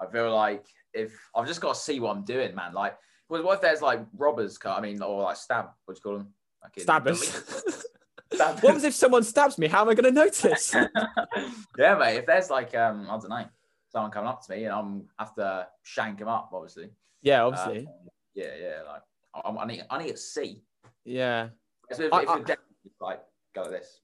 [0.00, 2.74] I feel like if I've just got to see what I'm doing, man.
[2.74, 2.98] Like,
[3.28, 4.58] what if there's like robbers?
[4.64, 5.66] I mean, or like stab.
[5.84, 6.34] What do you call them?
[6.62, 7.22] Like Stabbers.
[8.32, 9.66] Stab- What was if someone stabs me?
[9.68, 10.74] How am I going to notice?
[11.78, 12.16] yeah, mate.
[12.18, 13.44] If there's like um, I don't know,
[13.90, 16.90] someone coming up to me and I'm have to shank him up, obviously.
[17.20, 17.88] yeah, Uh, obviously.
[18.34, 18.82] yeah, yeah.
[18.90, 19.02] Like
[19.34, 20.62] I, I need, I need to see.
[21.04, 21.48] yeah.
[21.90, 22.58] So if, I- if I- dead,
[23.00, 23.20] like
[23.54, 24.00] go like this.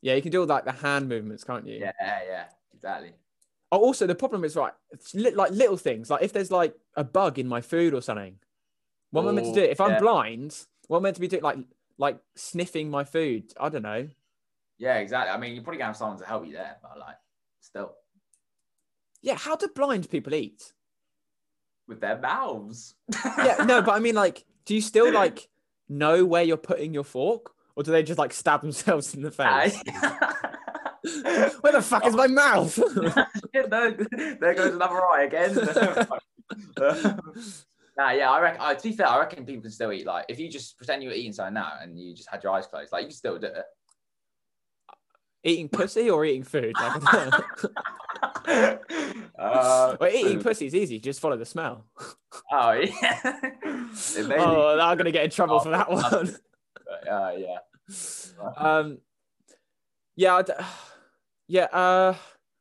[0.00, 1.78] Yeah, you can do like the hand movements, can't you?
[1.78, 3.12] Yeah, yeah, exactly.
[3.72, 4.72] Oh, also the problem is right.
[4.90, 6.10] It's li- like little things.
[6.10, 8.36] Like if there's like a bug in my food or something,
[9.12, 9.66] what am I meant to do?
[9.66, 10.00] If I'm yeah.
[10.00, 10.56] blind,
[10.88, 11.42] what am I meant to be doing?
[11.42, 11.56] Like
[11.96, 13.44] like sniffing my food?
[13.58, 14.06] I don't know.
[14.76, 15.30] Yeah, exactly.
[15.32, 17.16] I mean, you're probably gonna have someone to help you there, but like,
[17.60, 17.94] still
[19.22, 20.73] Yeah, how do blind people eat?
[21.86, 22.94] With their mouths.
[23.38, 25.48] Yeah, no, but I mean, like, do you still like
[25.88, 29.30] know where you're putting your fork, or do they just like stab themselves in the
[29.30, 29.80] face?
[31.60, 32.78] Where the fuck is my mouth?
[33.54, 33.96] no,
[34.40, 35.54] there goes another eye again.
[37.98, 38.60] nah, yeah, I reckon.
[38.62, 40.06] Uh, to be fair, I reckon people can still eat.
[40.06, 42.52] Like, if you just pretend you were eating something now and you just had your
[42.52, 43.64] eyes closed, like you can still do it.
[45.44, 46.74] Eating pussy or eating food?
[46.80, 48.78] Like, I don't know.
[49.38, 50.98] uh, well, eating pussy is easy.
[50.98, 51.84] Just follow the smell.
[52.52, 53.20] oh yeah.
[54.36, 56.36] Oh, I'm gonna get in trouble for that one.
[57.10, 57.58] uh, yeah.
[58.56, 58.98] Um,
[60.16, 60.50] yeah, I'd,
[61.48, 61.64] yeah.
[61.64, 62.14] Uh,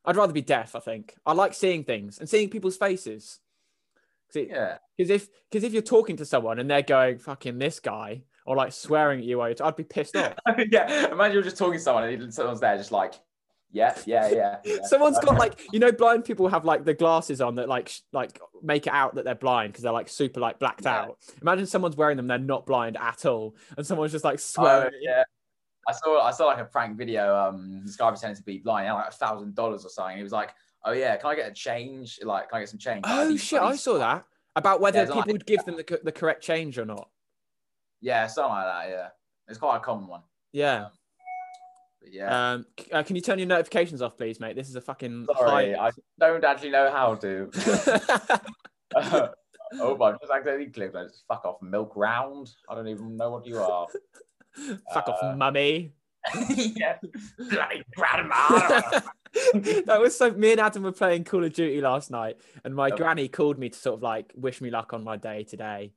[0.06, 0.76] I'd rather be deaf.
[0.76, 3.40] I think I like seeing things and seeing people's faces.
[4.34, 4.78] Because Yeah.
[4.98, 8.74] if because if you're talking to someone and they're going fucking this guy or like
[8.74, 10.34] swearing at you, while you're- I'd be pissed off.
[10.72, 11.12] yeah.
[11.12, 13.14] Imagine you're just talking to someone and someone's there, just like,
[13.72, 14.58] yeah, yeah, yeah.
[14.64, 14.78] yeah.
[14.84, 18.02] Someone's got like you know blind people have like the glasses on that like sh-
[18.12, 21.02] like make it out that they're blind because they're like super like blacked Yeah.
[21.02, 21.18] out.
[21.42, 24.94] Imagine someone's wearing them, they're not blind at all, and someone's just like Oh, swearing.
[25.02, 25.24] yeah.
[25.90, 27.36] I saw I saw like a prank video.
[27.36, 30.18] Um, this guy pretending to be blind, had like a thousand dollars or something.
[30.18, 30.52] He was like,
[30.86, 32.20] "Oh yeah, can I get a change?
[32.24, 33.60] Like, can I get some change?" Oh shit!
[33.62, 34.24] I saw that
[34.56, 37.10] about whether Yeah, people like- would give them the, the correct change or not.
[38.04, 38.90] Yeah, something like that.
[38.90, 39.08] Yeah,
[39.48, 40.22] it's quite a common one.
[40.52, 40.88] Yeah.
[42.02, 42.52] But yeah.
[42.54, 44.58] Um, c- uh, can you turn your notifications off, please, mate?
[44.58, 47.50] This is a fucking Sorry, high- I don't actually know how to.
[49.80, 50.96] oh, but I'm just accidentally clicked.
[50.98, 52.52] I just fuck off, milk round.
[52.70, 53.88] I don't even know what you are.
[54.94, 55.94] Fuck Uh, off, mummy.
[56.50, 56.98] yeah,
[57.38, 58.82] bloody grandma.
[59.86, 60.32] that was so.
[60.32, 62.98] Me and Adam were playing Call of Duty last night, and my Yep.
[62.98, 65.92] granny called me to sort of like wish me luck on my day today.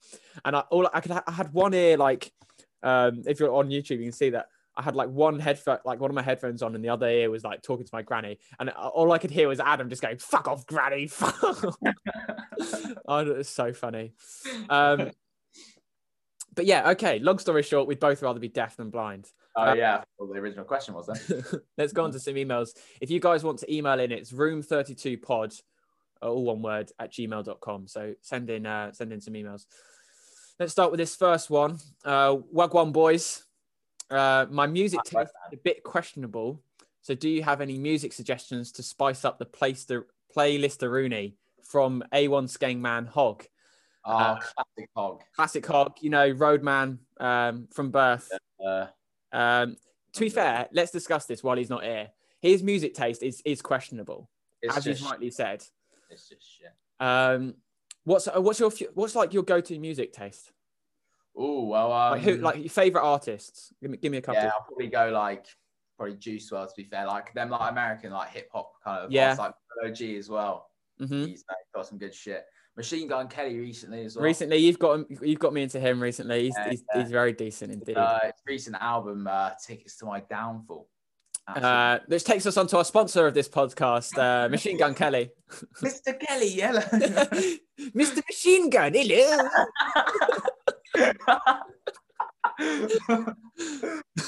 [0.45, 2.33] And I all I could I had one ear like,
[2.83, 6.01] um, if you're on YouTube, you can see that I had like one headphone, like
[6.01, 8.39] one of my headphones on, and the other ear was like talking to my granny,
[8.59, 11.39] and all I could hear was Adam just going "fuck off, granny." Fuck
[13.09, 14.13] oh, it was so funny.
[14.69, 15.11] Um,
[16.57, 17.19] but yeah, okay.
[17.21, 19.31] Long story short, we'd both rather be deaf than blind.
[19.55, 21.63] oh yeah, well, the original question was that.
[21.79, 22.71] Let's go on to some emails.
[23.01, 25.63] If you guys want to email in, it's room32pod,
[26.23, 27.87] uh, all one word, at gmail.com.
[27.87, 29.67] So send in uh, send in some emails.
[30.59, 31.79] Let's start with this first one.
[32.05, 33.45] Uh, Wagwan boys.
[34.11, 36.63] Uh, my music taste is a bit questionable.
[37.03, 41.37] So do you have any music suggestions to spice up the place the playlist Rooney
[41.63, 43.45] from A1 Skangman Hog?
[44.09, 45.23] Oh, Uh, classic hog.
[45.35, 48.31] Classic Hog, you know, Roadman um, from birth.
[48.65, 48.87] Uh,
[49.33, 49.77] Um,
[50.13, 52.11] to be fair, let's discuss this while he's not here.
[52.41, 54.31] His music taste is is questionable,
[54.63, 55.65] it's as just, you've rightly said.
[56.09, 56.73] it's just shit.
[57.01, 57.55] Um,
[58.05, 60.53] what's uh, what's your what's like your go to music taste?
[61.37, 63.73] Oh well, um, Like who like your favorite artists?
[63.83, 64.41] Give me give me a couple.
[64.43, 65.47] yeah, I'll probably go like
[65.99, 69.11] probably Juice WRLD to be fair, like them like American like hip hop kind of.
[69.11, 69.35] Yeah.
[69.39, 69.53] like
[69.85, 70.71] OG as well.
[71.01, 71.27] Mhm.
[71.29, 72.47] He's like, got some good shit.
[72.77, 74.25] Machine Gun Kelly recently as well.
[74.25, 76.45] Recently, you've got him, you've got me into him recently.
[76.45, 77.01] He's Yeah, he's, yeah.
[77.03, 77.97] he's very decent indeed.
[77.97, 80.89] uh, recent album, uh, Tickets to My Downfall.
[81.49, 85.31] Uh, which takes us on to our sponsor of this podcast, uh, Machine Gun Kelly.
[85.83, 86.19] Mr.
[86.19, 86.81] Kelly, hello.
[87.95, 88.21] Mr.
[88.29, 89.49] Machine Gun, hello.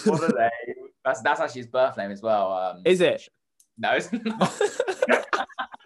[0.04, 0.88] what a name.
[1.04, 2.52] That's that's actually his birth name as well.
[2.52, 3.28] Um, Is it?
[3.78, 4.60] No, it's not.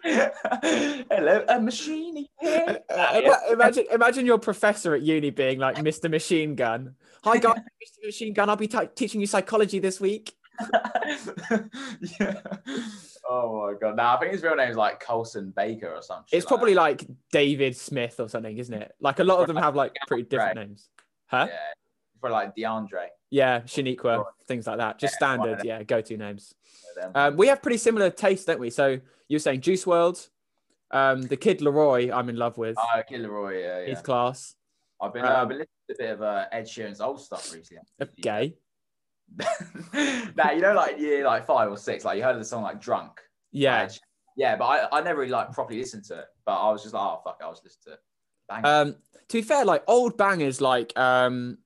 [1.10, 2.80] Hello, a machine here.
[2.88, 6.10] Uh, imagine, imagine your professor at uni being like Mr.
[6.10, 6.94] Machine Gun.
[7.22, 8.06] Hi guys, Mr.
[8.06, 8.48] Machine Gun.
[8.48, 10.32] I'll be t- teaching you psychology this week.
[12.18, 12.40] yeah.
[13.28, 13.96] Oh my god.
[13.96, 16.36] Now I think his real name is like Colson Baker or something.
[16.36, 18.92] It's probably like David Smith or something, isn't it?
[19.00, 20.88] Like a lot of them have like pretty different names.
[21.26, 21.48] Huh?
[21.48, 21.56] yeah,
[22.20, 23.08] for like DeAndre.
[23.32, 24.98] Yeah, Shaniqua, things like that.
[24.98, 26.54] Just Yeah, standard, yeah, go-to names.
[27.14, 28.68] Um, we have pretty similar tastes, don't we?
[28.68, 30.28] So you're saying Juice WRLD,
[30.90, 32.76] um, the Kid LAROI, I'm in love with.
[32.78, 33.86] Oh, Kid LAROI, yeah, yeah.
[33.86, 34.54] He's class.
[35.00, 37.22] I've been, uh, um, I've been listening to a bit of uh, Ed Sheeran's old
[37.22, 37.82] stuff recently.
[38.20, 38.54] Gay.
[40.36, 42.62] now you know, like year like five or six, like you heard of the song
[42.62, 43.18] like "Drunk."
[43.50, 43.88] Yeah.
[44.36, 46.26] Yeah, but I, I never really like properly listened to it.
[46.44, 48.00] But I was just like, oh fuck, it, I was listening to it.
[48.48, 48.66] Bang.
[48.66, 48.96] Um,
[49.28, 51.56] to be fair, like old bangers, like um,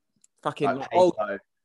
[0.42, 1.16] fucking like, like, old.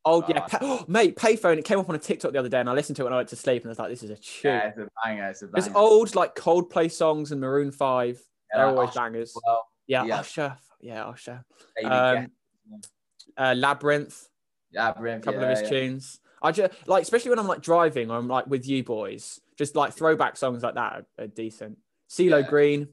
[0.03, 1.57] Oh yeah, pa- oh, mate, payphone.
[1.57, 3.13] It came up on a TikTok the other day, and I listened to it when
[3.13, 4.87] I went to sleep, and I was like, "This is a tune." Yeah, it's a
[5.03, 5.29] banger.
[5.29, 5.77] It's a There's banger.
[5.77, 8.19] old like Coldplay songs and Maroon Five.
[8.51, 9.37] Yeah, They're like always Usher bangers.
[9.45, 10.19] Well, Yeah, Yeah.
[10.19, 10.57] Usher.
[10.81, 11.45] Yeah, Usher.
[11.85, 12.27] Um,
[13.37, 14.27] Uh, Labrinth.
[14.75, 16.19] Labrinth, A couple yeah, of his tunes.
[16.41, 19.75] I just like, especially when I'm like driving or I'm like with you boys, just
[19.75, 21.77] like throwback songs like that are, are decent.
[22.09, 22.47] CeeLo.
[22.47, 22.87] Green.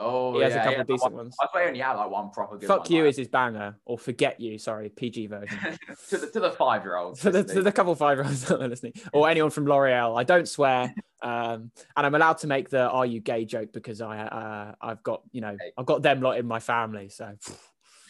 [0.00, 0.84] Oh, He has yeah, a couple yeah.
[0.84, 1.36] decent I, ones.
[1.54, 3.98] I only had like one proper good Fuck one, you like- is his banger, or
[3.98, 4.56] Forget You.
[4.58, 5.58] Sorry, PG version.
[6.10, 7.20] to the to the five year olds.
[7.22, 10.18] to the, to the couple five year olds that are listening, or anyone from L'Oreal.
[10.18, 14.00] I don't swear, um, and I'm allowed to make the "Are you gay?" joke because
[14.00, 17.32] I uh, I've got you know I've got them lot in my family, so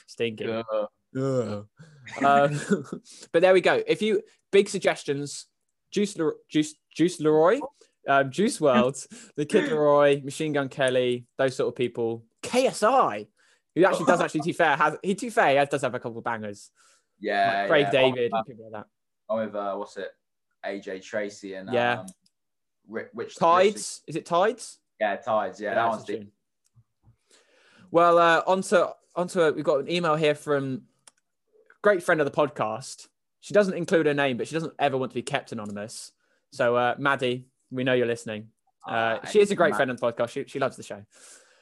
[0.07, 0.63] stinking.
[1.17, 1.67] Ugh.
[2.25, 2.61] um,
[3.33, 3.83] but there we go.
[3.87, 4.21] If you
[4.53, 5.47] big suggestions,
[5.91, 7.61] Juice Le- Juice Juice Leroy,
[8.09, 12.25] um, Juice WRLD, the Kid LAROI, Machine Gun Kelly, those sort of people.
[12.43, 13.27] KSI,
[13.75, 15.95] who actually does actually to be fair has he to be fair he does have
[15.95, 16.71] a couple of bangers.
[17.21, 17.91] yeah, Like Craig yeah.
[17.91, 18.87] David I'm and people like that.
[19.33, 20.11] I'm with uh, what's it?
[20.65, 22.01] AJ Tracey and Yeah.
[22.01, 22.07] um,
[22.89, 24.79] Ri- which Tides, is it Tides?
[25.01, 25.61] Yeah, Tides.
[25.61, 26.17] Yeah, that one's a deep.
[26.21, 26.33] tune.
[27.91, 28.85] Well, uh, onto
[29.17, 30.83] onto we've got an email here from
[31.83, 33.09] great friend of the podcast.
[33.41, 36.13] She doesn't include her name, but she doesn't ever want to be kept anonymous.
[36.53, 38.49] So, uh, Maddie, we know you're listening.
[38.87, 40.31] Uh, she is a great friend on the podcast.
[40.31, 41.05] She, she loves the show.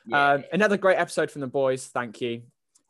[0.06, 0.32] Yeah.
[0.34, 1.86] Um, another great episode from the boys.
[1.86, 2.42] Thank you.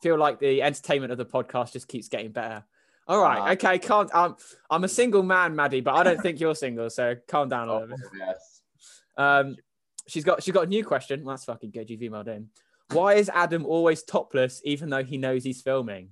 [0.03, 2.63] Feel like the entertainment of the podcast just keeps getting better.
[3.09, 3.53] All right, Ah.
[3.53, 3.79] okay.
[3.79, 4.13] Can't.
[4.15, 4.37] Um,
[4.69, 6.91] I'm a single man, Maddie, but I don't think you're single.
[6.91, 7.99] So calm down a Oh, little bit.
[8.19, 8.61] yes.
[9.17, 9.57] Um,
[10.09, 11.25] she's got she's got a new question.
[11.25, 11.89] Well, that's fucking good.
[11.89, 12.49] You've emailed in.
[12.91, 16.11] Why is Adam always topless even though he knows he's filming?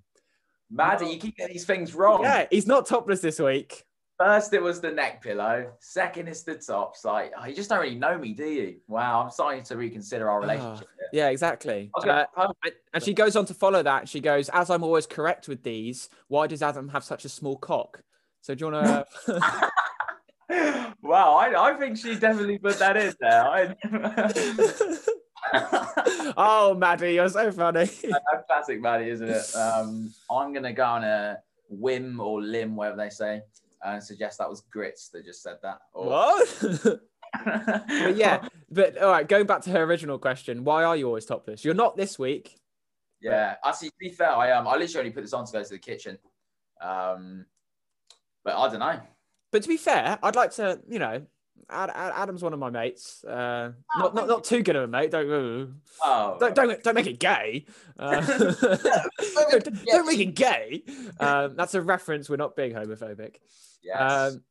[0.70, 2.22] Maddie, you keep getting these things wrong.
[2.22, 3.84] Yeah, he's not topless this week.
[4.18, 5.72] First, it was the neck pillow.
[5.80, 7.04] Second, it's the tops.
[7.04, 8.76] Like, oh, you just don't really know me, do you?
[8.86, 10.42] Wow, I'm starting to reconsider our Ah.
[10.42, 10.88] relationship.
[11.12, 11.90] Yeah, exactly.
[11.96, 12.24] Uh,
[12.92, 14.08] and- she goes on to follow that.
[14.08, 17.56] She goes, "As I'm always correct with these, why does Adam have such a small
[17.56, 18.02] cock?"
[18.40, 19.40] So do you want to?
[21.02, 23.42] wow, I, I think she definitely put that in there.
[23.42, 23.74] I...
[26.36, 27.86] oh, Maddie, you're so funny.
[27.86, 29.54] That's classic Maddie, isn't it?
[29.56, 33.42] Um, I'm gonna go on a whim or limb, whatever they say,
[33.84, 35.80] and suggest that was grits that just said that.
[35.92, 36.06] Or...
[36.06, 36.58] what?
[37.44, 39.28] but yeah, but all right.
[39.28, 41.64] Going back to her original question, why are you always topless?
[41.64, 42.56] You're not this week.
[43.20, 43.56] yeah.
[43.64, 45.68] Actually, to be fair, I um, I literally only put this on to go to
[45.68, 46.18] the kitchen.
[46.80, 47.46] Um,
[48.44, 49.00] but I don't know.
[49.50, 51.22] But to be fair, I'd like to, you know,
[51.70, 53.24] Adam's one of my mates.
[53.24, 55.10] Uh, not, not not too good of a mate.
[55.10, 55.28] Don't
[56.02, 57.64] Oh, don't don't, don't make it gay.
[57.98, 58.20] Uh,
[59.50, 60.82] don't, don't make it gay.
[61.20, 62.28] Um, that's a reference.
[62.28, 63.36] We're not being homophobic.
[63.82, 64.12] yes.
[64.34, 64.42] Um,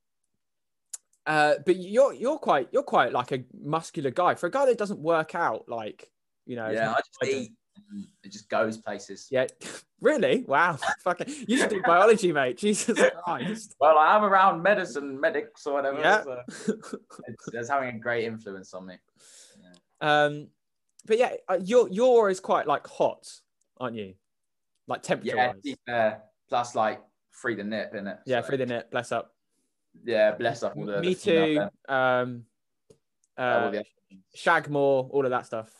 [1.25, 4.77] uh, but you're you're quite you're quite like a muscular guy for a guy that
[4.77, 5.69] doesn't work out.
[5.69, 6.11] Like
[6.45, 7.51] you know, yeah, I just eat.
[7.91, 9.27] And It just goes places.
[9.31, 9.47] yeah.
[10.01, 10.43] Really?
[10.49, 10.77] Wow.
[11.05, 11.33] Fucking.
[11.47, 12.57] You should do biology, mate.
[12.57, 13.73] Jesus Christ.
[13.79, 15.97] Well, I am around medicine, medics or whatever.
[16.01, 16.23] Yeah.
[16.23, 16.41] So
[17.25, 18.95] it's, it's having a great influence on me.
[20.01, 20.49] Um,
[21.05, 23.29] but yeah, uh, your your is quite like hot,
[23.79, 24.15] aren't you?
[24.87, 25.55] Like temperature
[25.87, 26.15] Yeah,
[26.49, 28.17] plus like free the nip in it.
[28.25, 28.91] Yeah, through the net.
[28.91, 29.33] Bless up.
[30.03, 30.99] Yeah, bless up all the.
[30.99, 31.93] Me the too.
[31.93, 32.43] Um,
[33.37, 33.83] Uh, all
[34.35, 35.71] Shagmore, all of that stuff.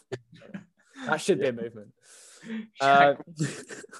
[1.05, 1.89] That should be a movement.
[2.81, 3.13] Uh,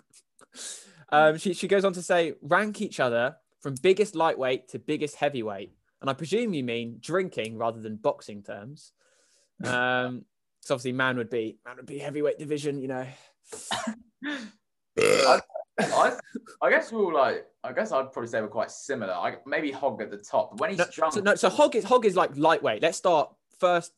[1.13, 5.15] um, she she goes on to say, rank each other from biggest lightweight to biggest
[5.15, 8.91] heavyweight, and I presume you mean drinking rather than boxing terms.
[9.63, 10.25] Um,
[10.59, 13.07] so obviously, man would be man would be heavyweight division, you know.
[14.97, 15.39] I,
[15.79, 16.17] I,
[16.61, 17.45] I guess we're all like.
[17.63, 19.13] I guess I'd probably say we're quite similar.
[19.13, 20.59] I, maybe Hog at the top.
[20.59, 22.81] When he's No, drunk, so, no, so hog is hog is like lightweight.
[22.81, 23.93] Let's start first.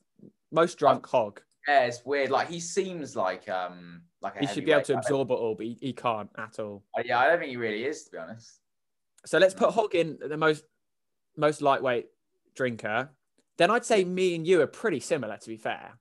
[0.52, 1.42] Most drunk hog.
[1.68, 2.32] Yeah, it's weird.
[2.32, 5.56] Like he seems like um like a He should be able to absorb it all,
[5.56, 6.84] but he, he can't at all.
[6.96, 8.60] Don't- Yeah, I don't think he really is, to be honest.
[9.26, 10.64] So let's put hog in the most
[11.38, 12.08] most lightweight
[12.56, 13.10] drinker.
[13.58, 15.94] Then I'd say me and you are pretty similar, to be fair.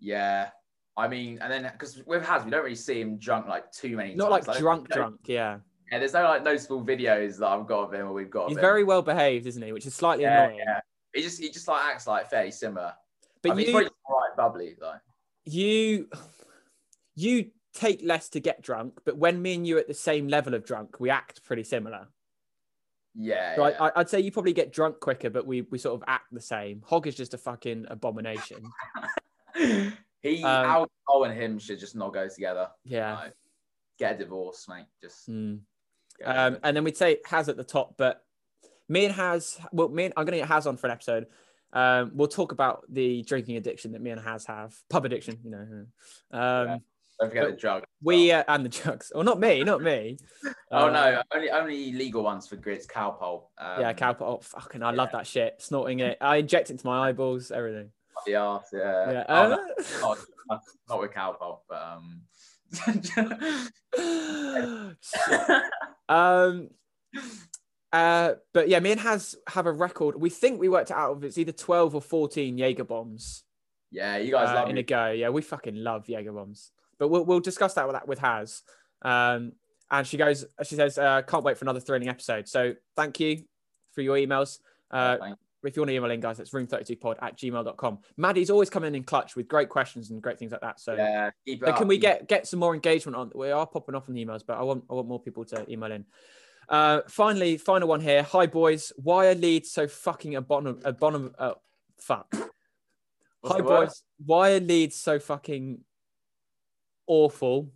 [0.00, 0.50] Yeah.
[0.96, 3.96] I mean, and then because with Has, we don't really see him drunk like too
[3.96, 4.46] many Not times.
[4.48, 5.20] like drunk, no- drunk.
[5.26, 5.58] Yeah,
[5.92, 8.48] Yeah, there's no like noticeable videos that I've got of him or we've got.
[8.48, 9.72] he's very well behaved, isn't he?
[9.72, 10.58] Which is slightly yeah, annoying.
[10.66, 10.80] yeah.
[11.14, 12.92] He just he just like acts like fairly similar.
[13.42, 14.94] But I mean, he's you probably just right bubbly though.
[15.46, 16.08] You
[17.14, 20.28] you take less to get drunk, but when me and you are at the same
[20.28, 22.08] level of drunk, we act pretty similar.
[23.14, 23.56] Yeah.
[23.56, 23.82] So yeah.
[23.82, 26.40] I, I'd say you probably get drunk quicker, but we we sort of act the
[26.40, 26.82] same.
[26.84, 28.62] Hog is just a fucking abomination.
[29.54, 32.68] he Um, alcohol and him should just not go together.
[32.84, 33.28] Yeah.
[33.98, 34.86] Get a divorce, mate.
[35.00, 38.22] Just get Um, and then we'd say Has at the top, but
[38.88, 41.26] me and Has, well, me and, I'm going to get Has on for an episode.
[41.76, 45.50] Um, we'll talk about the drinking addiction that me and Has have, pub addiction, you
[45.50, 45.86] know.
[46.30, 46.80] Um,
[47.20, 47.84] Don't forget the drug.
[48.02, 49.12] We uh, and the drugs.
[49.14, 50.16] Well, not me, not me.
[50.72, 53.48] Oh Uh, no, only only legal ones for grits Calpol.
[53.58, 54.16] Um, yeah, cow.
[54.20, 54.82] Oh, fucking!
[54.82, 55.62] I love that shit.
[55.62, 56.16] Snorting it.
[56.20, 57.50] I inject it into my eyeballs.
[57.52, 57.90] Everything.
[58.24, 59.12] The arse, yeah.
[59.12, 59.24] Yeah.
[59.28, 59.58] Oh, uh, no,
[60.00, 60.18] not,
[60.88, 62.22] not with Calpol, but um.
[66.08, 66.70] um.
[67.96, 70.20] Uh, but yeah, me and Has have a record.
[70.20, 73.44] We think we worked it out of it's either twelve or fourteen Jaeger bombs
[73.90, 74.80] yeah, you guys uh, love in me.
[74.80, 75.10] a go.
[75.10, 76.72] Yeah, we fucking love Jaeger bombs.
[76.98, 78.62] But we'll we'll discuss that with that with Has.
[79.02, 79.52] Um,
[79.90, 82.48] and she goes, she says, uh, can't wait for another thrilling episode.
[82.48, 83.44] So thank you
[83.92, 84.58] for your emails.
[84.90, 85.16] Uh,
[85.62, 87.98] if you want to email in, guys, it's room32pod at gmail.com.
[88.16, 90.80] Maddie's always coming in clutch with great questions and great things like that.
[90.80, 93.30] So, yeah, keep it so can we get get some more engagement on?
[93.34, 95.70] We are popping off on the emails, but I want I want more people to
[95.70, 96.04] email in.
[96.68, 98.22] Uh, finally, final one here.
[98.22, 101.54] Hi boys, why are Leeds so fucking abon abon uh,
[101.98, 102.26] fuck?
[103.40, 103.86] What's Hi the word?
[103.86, 105.80] boys, why are Leeds so fucking
[107.06, 107.70] awful?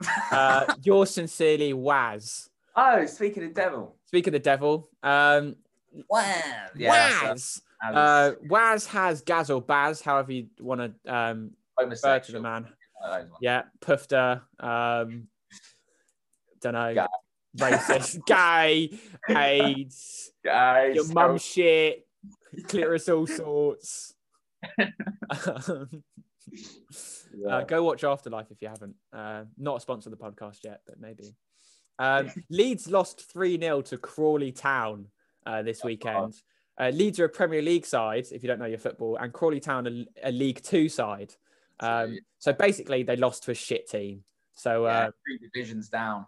[0.30, 2.50] Uh, yours sincerely, Waz.
[2.76, 3.96] Oh, speaking of devil.
[4.06, 5.56] Speak of the devil, um,
[6.10, 6.42] Wow.
[6.78, 7.62] Waz.
[7.82, 12.66] Uh, Waz has Gaz or Baz, however you want to um, refer to the man.
[13.40, 14.42] Yeah, Pufter.
[14.58, 15.28] Um,
[16.60, 16.94] don't know.
[16.94, 17.06] Gay.
[17.58, 18.98] Racist, gay,
[19.28, 22.06] AIDS, Guys, your mum shit,
[22.66, 24.14] clitoris all sorts.
[24.78, 25.86] uh,
[27.66, 28.96] go watch Afterlife if you haven't.
[29.12, 31.34] Uh, not a sponsor of the podcast yet, but maybe.
[31.98, 35.06] Um, Leeds lost 3 0 to Crawley Town
[35.46, 36.34] uh, this weekend.
[36.78, 39.60] Uh, Leeds are a Premier League side, if you don't know your football, and Crawley
[39.60, 41.34] Town a, a League Two side.
[41.80, 44.24] Um, so basically, they lost to a shit team.
[44.54, 46.26] So uh, yeah, three divisions down.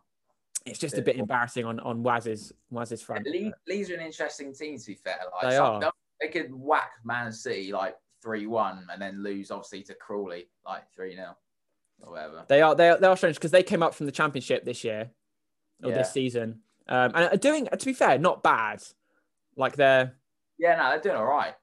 [0.67, 3.27] It's just a bit embarrassing on on Waz's Waz's front.
[3.27, 5.19] Leeds, Leeds are an interesting team, to be fair.
[5.33, 5.93] Like, They are.
[6.21, 10.91] They could whack Man City like 3 1 and then lose, obviously, to Crawley like
[10.95, 11.37] 3 0
[12.03, 12.45] or whatever.
[12.49, 14.83] They are they are, they are strange because they came up from the Championship this
[14.83, 15.11] year
[15.83, 15.99] or Yeah.
[15.99, 18.83] this season, um, and are doing to be fair, not bad.
[19.57, 20.15] Like they're
[20.59, 21.55] Yeah, no, they're doing all right.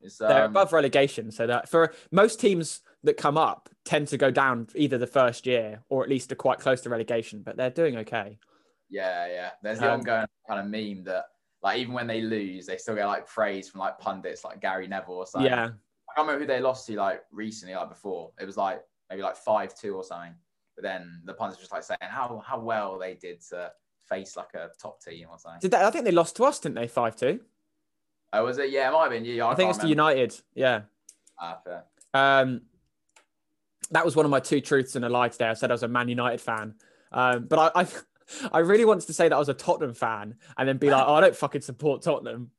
[0.00, 4.16] It's, they're um, above relegation, so that for most teams that come up tend to
[4.16, 7.56] go down either the first year or at least are quite close to relegation, but
[7.56, 8.38] they're doing okay.
[8.88, 9.50] Yeah, yeah.
[9.62, 11.24] There's the Um, ongoing kind of meme that,
[11.62, 14.86] like, even when they lose, they still get like praise from like pundits like Gary
[14.86, 15.50] Neville or something.
[15.50, 18.32] Yeah, I can't remember who they lost to like recently, like before.
[18.40, 20.34] It was like maybe like five two or something.
[20.76, 23.72] But then the pundits just like saying how how well they did to
[24.08, 25.60] face like a top team or something.
[25.60, 26.88] did they, I think they lost to us, didn't they?
[26.88, 27.40] Five two.
[28.32, 28.70] Oh, was it?
[28.70, 29.24] Yeah, it might have been.
[29.24, 30.34] Yeah, I think it's to United.
[30.54, 30.82] Yeah.
[31.38, 31.84] Ah, fair.
[32.14, 32.62] Um,
[33.92, 35.46] that was one of my two truths and a lie today.
[35.48, 36.74] I said I was a Man United fan,
[37.12, 37.86] um, but I, I,
[38.52, 41.04] I really wanted to say that I was a Tottenham fan and then be like,
[41.06, 42.50] oh, I don't fucking support Tottenham.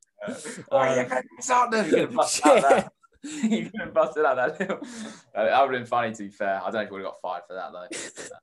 [0.72, 1.06] Oh,
[1.46, 1.86] Tottenham.
[1.86, 2.92] You could have busted out that.
[3.24, 4.60] you could have busted out that.
[4.60, 4.80] little-
[5.34, 6.62] that would have been funny, to be fair.
[6.62, 8.36] I don't know if we would have got fired for that though.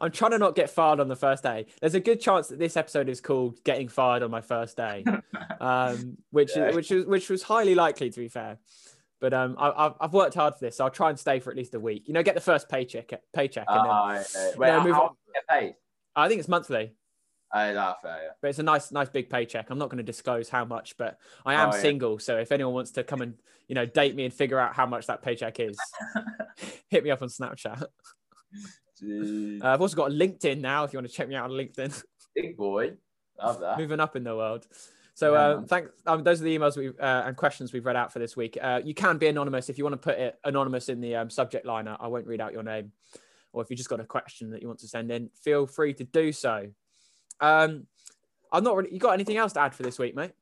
[0.00, 1.66] I'm trying to not get fired on the first day.
[1.80, 5.04] There's a good chance that this episode is called "Getting Fired on My First Day,"
[5.60, 6.70] um, which Yeah.
[6.74, 8.58] which was which was highly likely to be fair.
[9.20, 11.50] But um, I, I've I've worked hard for this, so I'll try and stay for
[11.50, 12.06] at least a week.
[12.06, 14.50] You know, get the first paycheck paycheck, and then Ah, yeah.
[14.56, 15.02] Wait, Yeah, move on.
[15.04, 15.74] much do you get paid?
[16.14, 16.92] I think it's monthly.
[17.54, 18.28] Oh, nah, fair, yeah.
[18.42, 19.70] but it's a nice, nice big paycheck.
[19.70, 21.80] I'm not going to disclose how much, but I am Oh, yeah.
[21.80, 23.34] single, so if anyone wants to come and
[23.68, 25.78] you know date me and figure out how much that paycheck is,
[26.90, 27.82] hit me up on Snapchat.
[29.02, 30.84] Uh, I've also got a LinkedIn now.
[30.84, 32.02] If you want to check me out on LinkedIn,
[32.34, 32.92] Big boy.
[33.42, 33.78] Love that.
[33.78, 34.66] moving up in the world.
[35.16, 35.90] So Yeah, uh, thanks.
[36.06, 38.58] Um, those are the emails we uh, and questions we've read out for this week.
[38.60, 41.30] Uh, you can be anonymous if you want to put it anonymous in the um,
[41.30, 41.88] subject line.
[41.88, 42.92] I I won't read out your name,
[43.54, 45.94] or if you just got a question that you want to send in, feel free
[45.94, 46.68] to do so.
[47.40, 47.86] Um,
[48.52, 48.92] I'm not really.
[48.92, 50.32] You got anything else to add for this week, mate?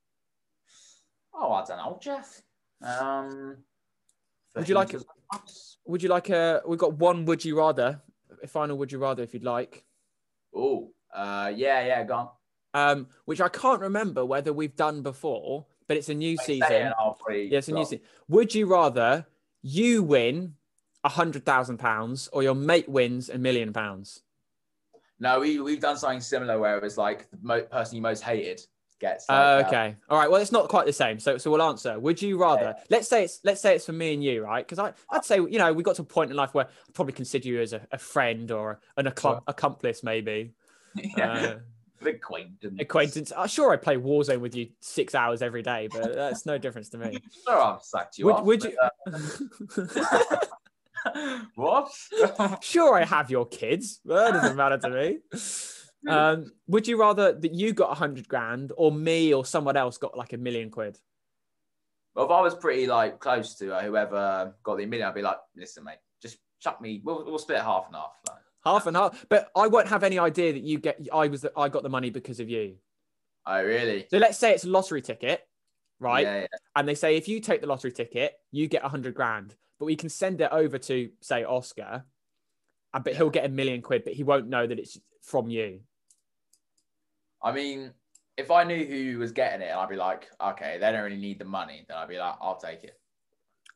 [1.32, 2.42] Oh, I don't know, Jeff.
[2.82, 3.58] Um,
[4.56, 5.04] Would you like it-
[5.86, 6.62] Would you like a?
[6.66, 7.26] We've got one.
[7.26, 8.02] Would you rather?
[8.42, 8.76] A final.
[8.78, 9.22] Would you rather?
[9.22, 9.84] If you'd like.
[10.52, 12.28] Oh, uh, yeah, yeah, gone.
[12.74, 16.92] Um, which I can't remember whether we've done before, but it's a new season.
[17.50, 18.00] Yeah, it's a new season.
[18.28, 19.26] Would you rather
[19.62, 20.54] you win
[21.04, 24.22] a hundred thousand pounds or your mate wins a million pounds?
[25.20, 28.24] No, we we've done something similar where it was like the mo- person you most
[28.24, 28.60] hated
[29.00, 29.28] gets.
[29.28, 29.96] Like, Uh, uh, okay.
[30.08, 30.28] All right.
[30.30, 31.20] Well, it's not quite the same.
[31.20, 31.98] So, so we'll answer.
[32.00, 32.74] Would you rather?
[32.90, 34.66] Let's say it's let's say it's for me and you, right?
[34.66, 36.94] Because I I'd say you know we got to a point in life where I'd
[36.94, 40.54] probably consider you as a, a friend or an accom- accomplice, maybe
[41.18, 41.62] uh, an
[42.06, 42.80] acquaintance.
[42.80, 43.32] acquaintance.
[43.34, 46.88] Uh, sure, I play Warzone with you six hours every day, but that's no difference
[46.90, 47.18] to me.
[47.46, 48.44] Sure, I've sacked you Would, off.
[48.44, 48.76] would you?
[49.06, 50.38] uh,
[51.54, 51.92] what?
[52.62, 54.00] sure, I have your kids.
[54.04, 55.18] That doesn't matter to me.
[56.08, 59.98] Um, would you rather that you got a hundred grand or me or someone else
[59.98, 60.98] got like a million quid?
[62.14, 65.22] well, if I was pretty like close to uh, whoever got the million, I'd be
[65.22, 67.00] like, listen, mate, just chuck me.
[67.04, 68.12] We'll, we'll split it half and half.
[68.28, 69.26] Like, half and half.
[69.28, 71.06] But I won't have any idea that you get.
[71.12, 71.42] I was.
[71.42, 72.76] That I got the money because of you.
[73.46, 74.06] Oh, really?
[74.10, 75.46] So let's say it's a lottery ticket,
[76.00, 76.26] right?
[76.26, 76.46] Yeah, yeah.
[76.76, 79.54] And they say if you take the lottery ticket, you get a hundred grand.
[79.78, 82.04] But we can send it over to say Oscar,
[82.92, 85.80] and but he'll get a million quid, but he won't know that it's from you.
[87.42, 87.92] I mean,
[88.36, 91.16] if I knew who was getting it, and I'd be like, okay, they don't really
[91.16, 92.98] need the money, then I'd be like, I'll take it.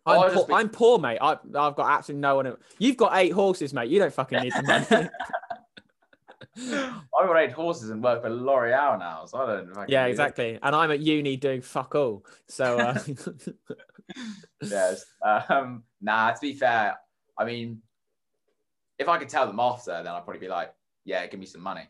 [0.06, 1.18] I'm, poor, be- I'm poor, mate.
[1.20, 2.56] I, I've got absolutely no one.
[2.78, 3.90] You've got eight horses, mate.
[3.90, 5.10] You don't fucking need the money.
[6.58, 9.68] I've got eight horses and work for L'Oreal now, so I don't.
[9.74, 10.12] fucking yeah, need it.
[10.12, 10.58] exactly.
[10.62, 12.24] And I'm at uni doing fuck all.
[12.48, 12.98] So uh,
[14.62, 15.04] yes.
[15.48, 16.96] Um, nah, to be fair,
[17.38, 17.82] I mean,
[18.98, 20.72] if I could tell them after, then I'd probably be like,
[21.04, 21.88] yeah, give me some money.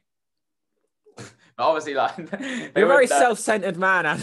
[1.17, 1.27] but
[1.59, 4.23] obviously, like, you're a very self-centered man.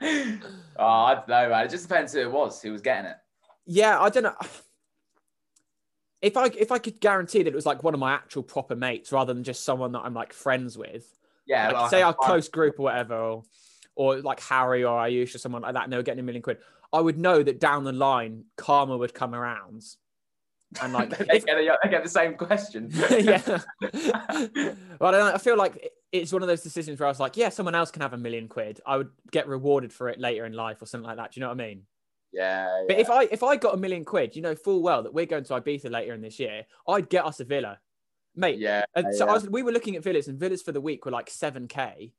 [0.78, 1.64] Oh, I don't know, man.
[1.66, 3.16] It just depends who it was who was getting it.
[3.66, 4.34] yeah, I don't know.
[6.22, 8.74] If I if I could guarantee that it was like one of my actual proper
[8.74, 11.06] mates rather than just someone that I'm like friends with,
[11.46, 13.42] Yeah, like, well, say our close group or whatever, or,
[13.94, 16.42] or like Harry or Ayush or someone like that, and they were getting a million
[16.42, 16.58] quid,
[16.92, 19.84] I would know that down the line karma would come around,
[20.82, 22.90] and like they, if- get, they get the same question.
[23.10, 23.60] yeah.
[24.98, 27.48] well, I, I feel like it's one of those decisions where I was like, yeah,
[27.48, 28.80] someone else can have a million quid.
[28.86, 31.32] I would get rewarded for it later in life or something like that.
[31.32, 31.82] Do you know what I mean?
[32.32, 33.02] yeah, But yeah.
[33.02, 35.44] if I if I got a million quid, you know full well that we're going
[35.44, 37.78] to Ibiza later in this year, I'd get us a villa,
[38.34, 38.58] mate.
[38.58, 39.30] yeah, And so yeah.
[39.30, 41.66] I was, we were looking at villas, and villas for the week were like seven
[41.68, 42.12] k,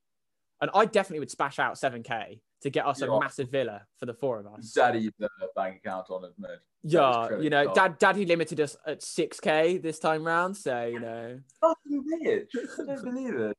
[0.61, 3.15] and I definitely would spash out seven k to get us Yeah.
[3.15, 4.71] a massive villa for the four of us.
[4.73, 6.49] Daddy, the bank account on his mid.
[6.83, 10.99] Yeah, you know, dad, daddy limited us at six k this time round, so you
[10.99, 11.39] know.
[11.61, 12.47] Fucking bitch.
[12.79, 13.57] I don't believe it.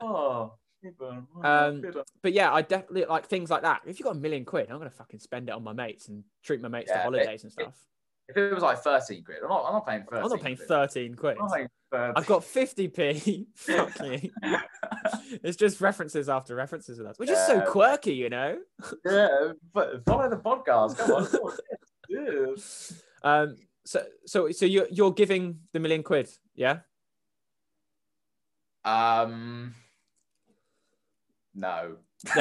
[0.00, 0.54] Oh.
[1.42, 1.82] Um,
[2.22, 3.80] but yeah, I definitely like things like that.
[3.86, 6.22] If you got a million quid, I'm gonna fucking spend it on my mates and
[6.44, 7.74] treat my mates to Yeah, holidays and it- stuff.
[8.28, 10.56] if it was like 13 quid, I'm not, I'm not paying 13 I'm not paying
[10.56, 10.68] quid.
[10.68, 11.36] 13 quid.
[11.40, 12.12] I'm not paying 13.
[12.16, 13.46] I've got 50p.
[13.56, 14.30] Fuck you.
[15.42, 18.58] It's just references after references with us, which is so quirky, you know.
[19.04, 20.98] yeah, but follow the podcast.
[20.98, 21.26] Come on.
[21.26, 21.56] Come on.
[22.08, 22.54] Yeah.
[23.24, 26.80] Um, so so so you're you're giving the million quid, yeah?
[28.84, 29.74] Um,
[31.56, 31.96] no.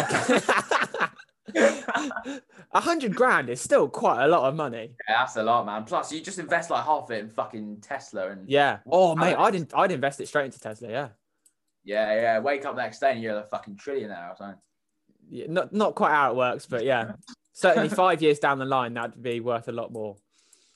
[1.56, 4.96] A hundred grand is still quite a lot of money.
[5.08, 5.86] Yeah, that's a lot, man.
[5.86, 8.80] Plus, you just invest like half of it in fucking Tesla, and Yeah.
[8.90, 10.90] Oh mate, I'd in, I'd invest it straight into Tesla.
[10.90, 11.10] Yeah.
[11.84, 12.40] yeah, yeah.
[12.40, 14.60] Wake up next day and you're a fucking trillionaire or something.
[15.30, 17.14] yeah not not quite how it works, but yeah,
[17.54, 20.18] certainly five years down the line, that'd be worth a lot more.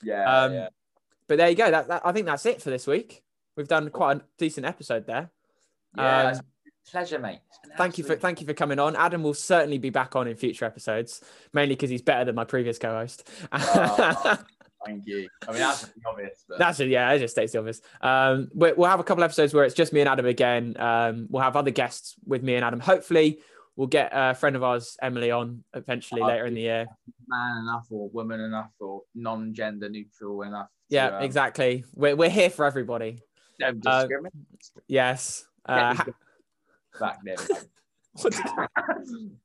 [0.02, 0.68] Yeah, Um, yeah.
[1.28, 1.70] But there you go.
[1.70, 3.22] That, that I think that's it for this week.
[3.56, 5.30] We've done quite a decent episode there.
[5.96, 6.49] Yeah, um, it's been a
[6.90, 7.40] pleasure, mate.
[7.48, 8.96] It's been an Thank you for thank you for coming on.
[8.96, 11.22] Adam will certainly be back on in future episodes,
[11.52, 13.28] mainly because he's better than my previous co-host.
[13.52, 14.38] Oh.
[14.86, 15.28] Thank you.
[15.46, 16.88] I mean, that's obvious, but That's it.
[16.88, 17.82] Yeah, it just states the obvious.
[18.00, 20.74] Um, we- we'll have a couple episodes where it's just me and Adam again.
[20.78, 22.80] Um, we'll have other guests with me and Adam.
[22.80, 23.40] Hopefully,
[23.76, 26.86] we'll get a friend of ours, Emily, on eventually Oh, later in the year.
[27.28, 30.68] man enough or woman enough or non-gender neutral enough.
[30.88, 31.84] to, Yeah, um, exactly.
[31.94, 33.20] We're we're here for everybody.
[33.62, 34.06] Uh.
[34.88, 35.44] Yes.
[35.66, 35.94] Uh,
[36.98, 37.36] back there.
[38.12, 38.34] what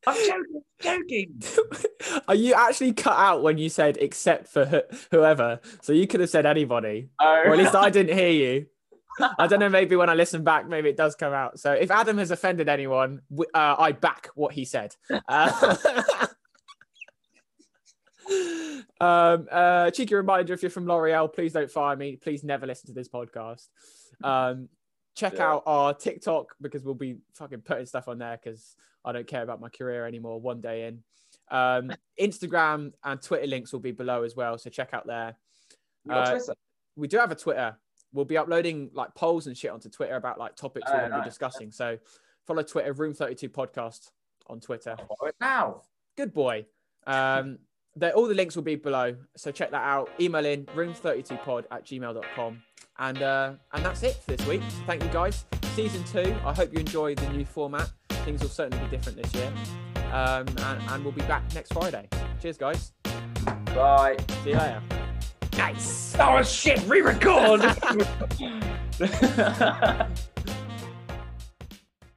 [0.07, 0.61] I'm joking.
[0.81, 1.41] Joking.
[2.27, 5.59] Are you actually cut out when you said except for wh- whoever?
[5.81, 8.65] So you could have said anybody, or at least I didn't hear you.
[9.39, 9.69] I don't know.
[9.69, 11.59] Maybe when I listen back, maybe it does come out.
[11.59, 14.93] So if Adam has offended anyone, w- uh, I back what he said.
[15.27, 15.77] Uh,
[18.99, 22.17] um, uh, cheeky reminder: if you're from L'Oreal, please don't fire me.
[22.17, 23.67] Please never listen to this podcast.
[24.23, 24.69] Um,
[25.15, 25.51] check Yeah.
[25.53, 29.43] out our TikTok because we'll be fucking putting stuff on there because I don't care
[29.43, 30.39] about my career anymore.
[30.41, 31.03] One day in.
[31.49, 35.35] Um, Instagram and Twitter links will be below as well, so check out there.
[36.09, 36.39] Uh,
[36.95, 37.75] We do have a Twitter.
[38.13, 41.11] We'll be uploading like polls and shit onto Twitter about like topics we want to
[41.11, 41.25] be nice.
[41.27, 41.71] discussing.
[41.71, 41.97] So
[42.47, 44.11] follow Twitter, Room Thirty Two Podcast
[44.47, 44.95] on Twitter.
[44.97, 45.81] Follow it now.
[46.15, 46.65] Good boy.
[47.05, 47.57] Um,
[47.95, 49.15] there, all the links will be below.
[49.35, 50.09] So check that out.
[50.19, 52.61] Email in room32pod at gmail.com.
[52.97, 54.61] And uh, and that's it for this week.
[54.85, 55.45] Thank you guys.
[55.73, 56.35] Season two.
[56.45, 57.91] I hope you enjoy the new format.
[58.09, 59.51] Things will certainly be different this year.
[60.13, 62.07] Um, and, and we'll be back next Friday.
[62.41, 62.93] Cheers, guys.
[63.73, 64.15] Bye.
[64.43, 64.81] See you later.
[65.57, 66.15] Nice.
[66.19, 66.81] Oh shit!
[66.87, 67.61] Re-record.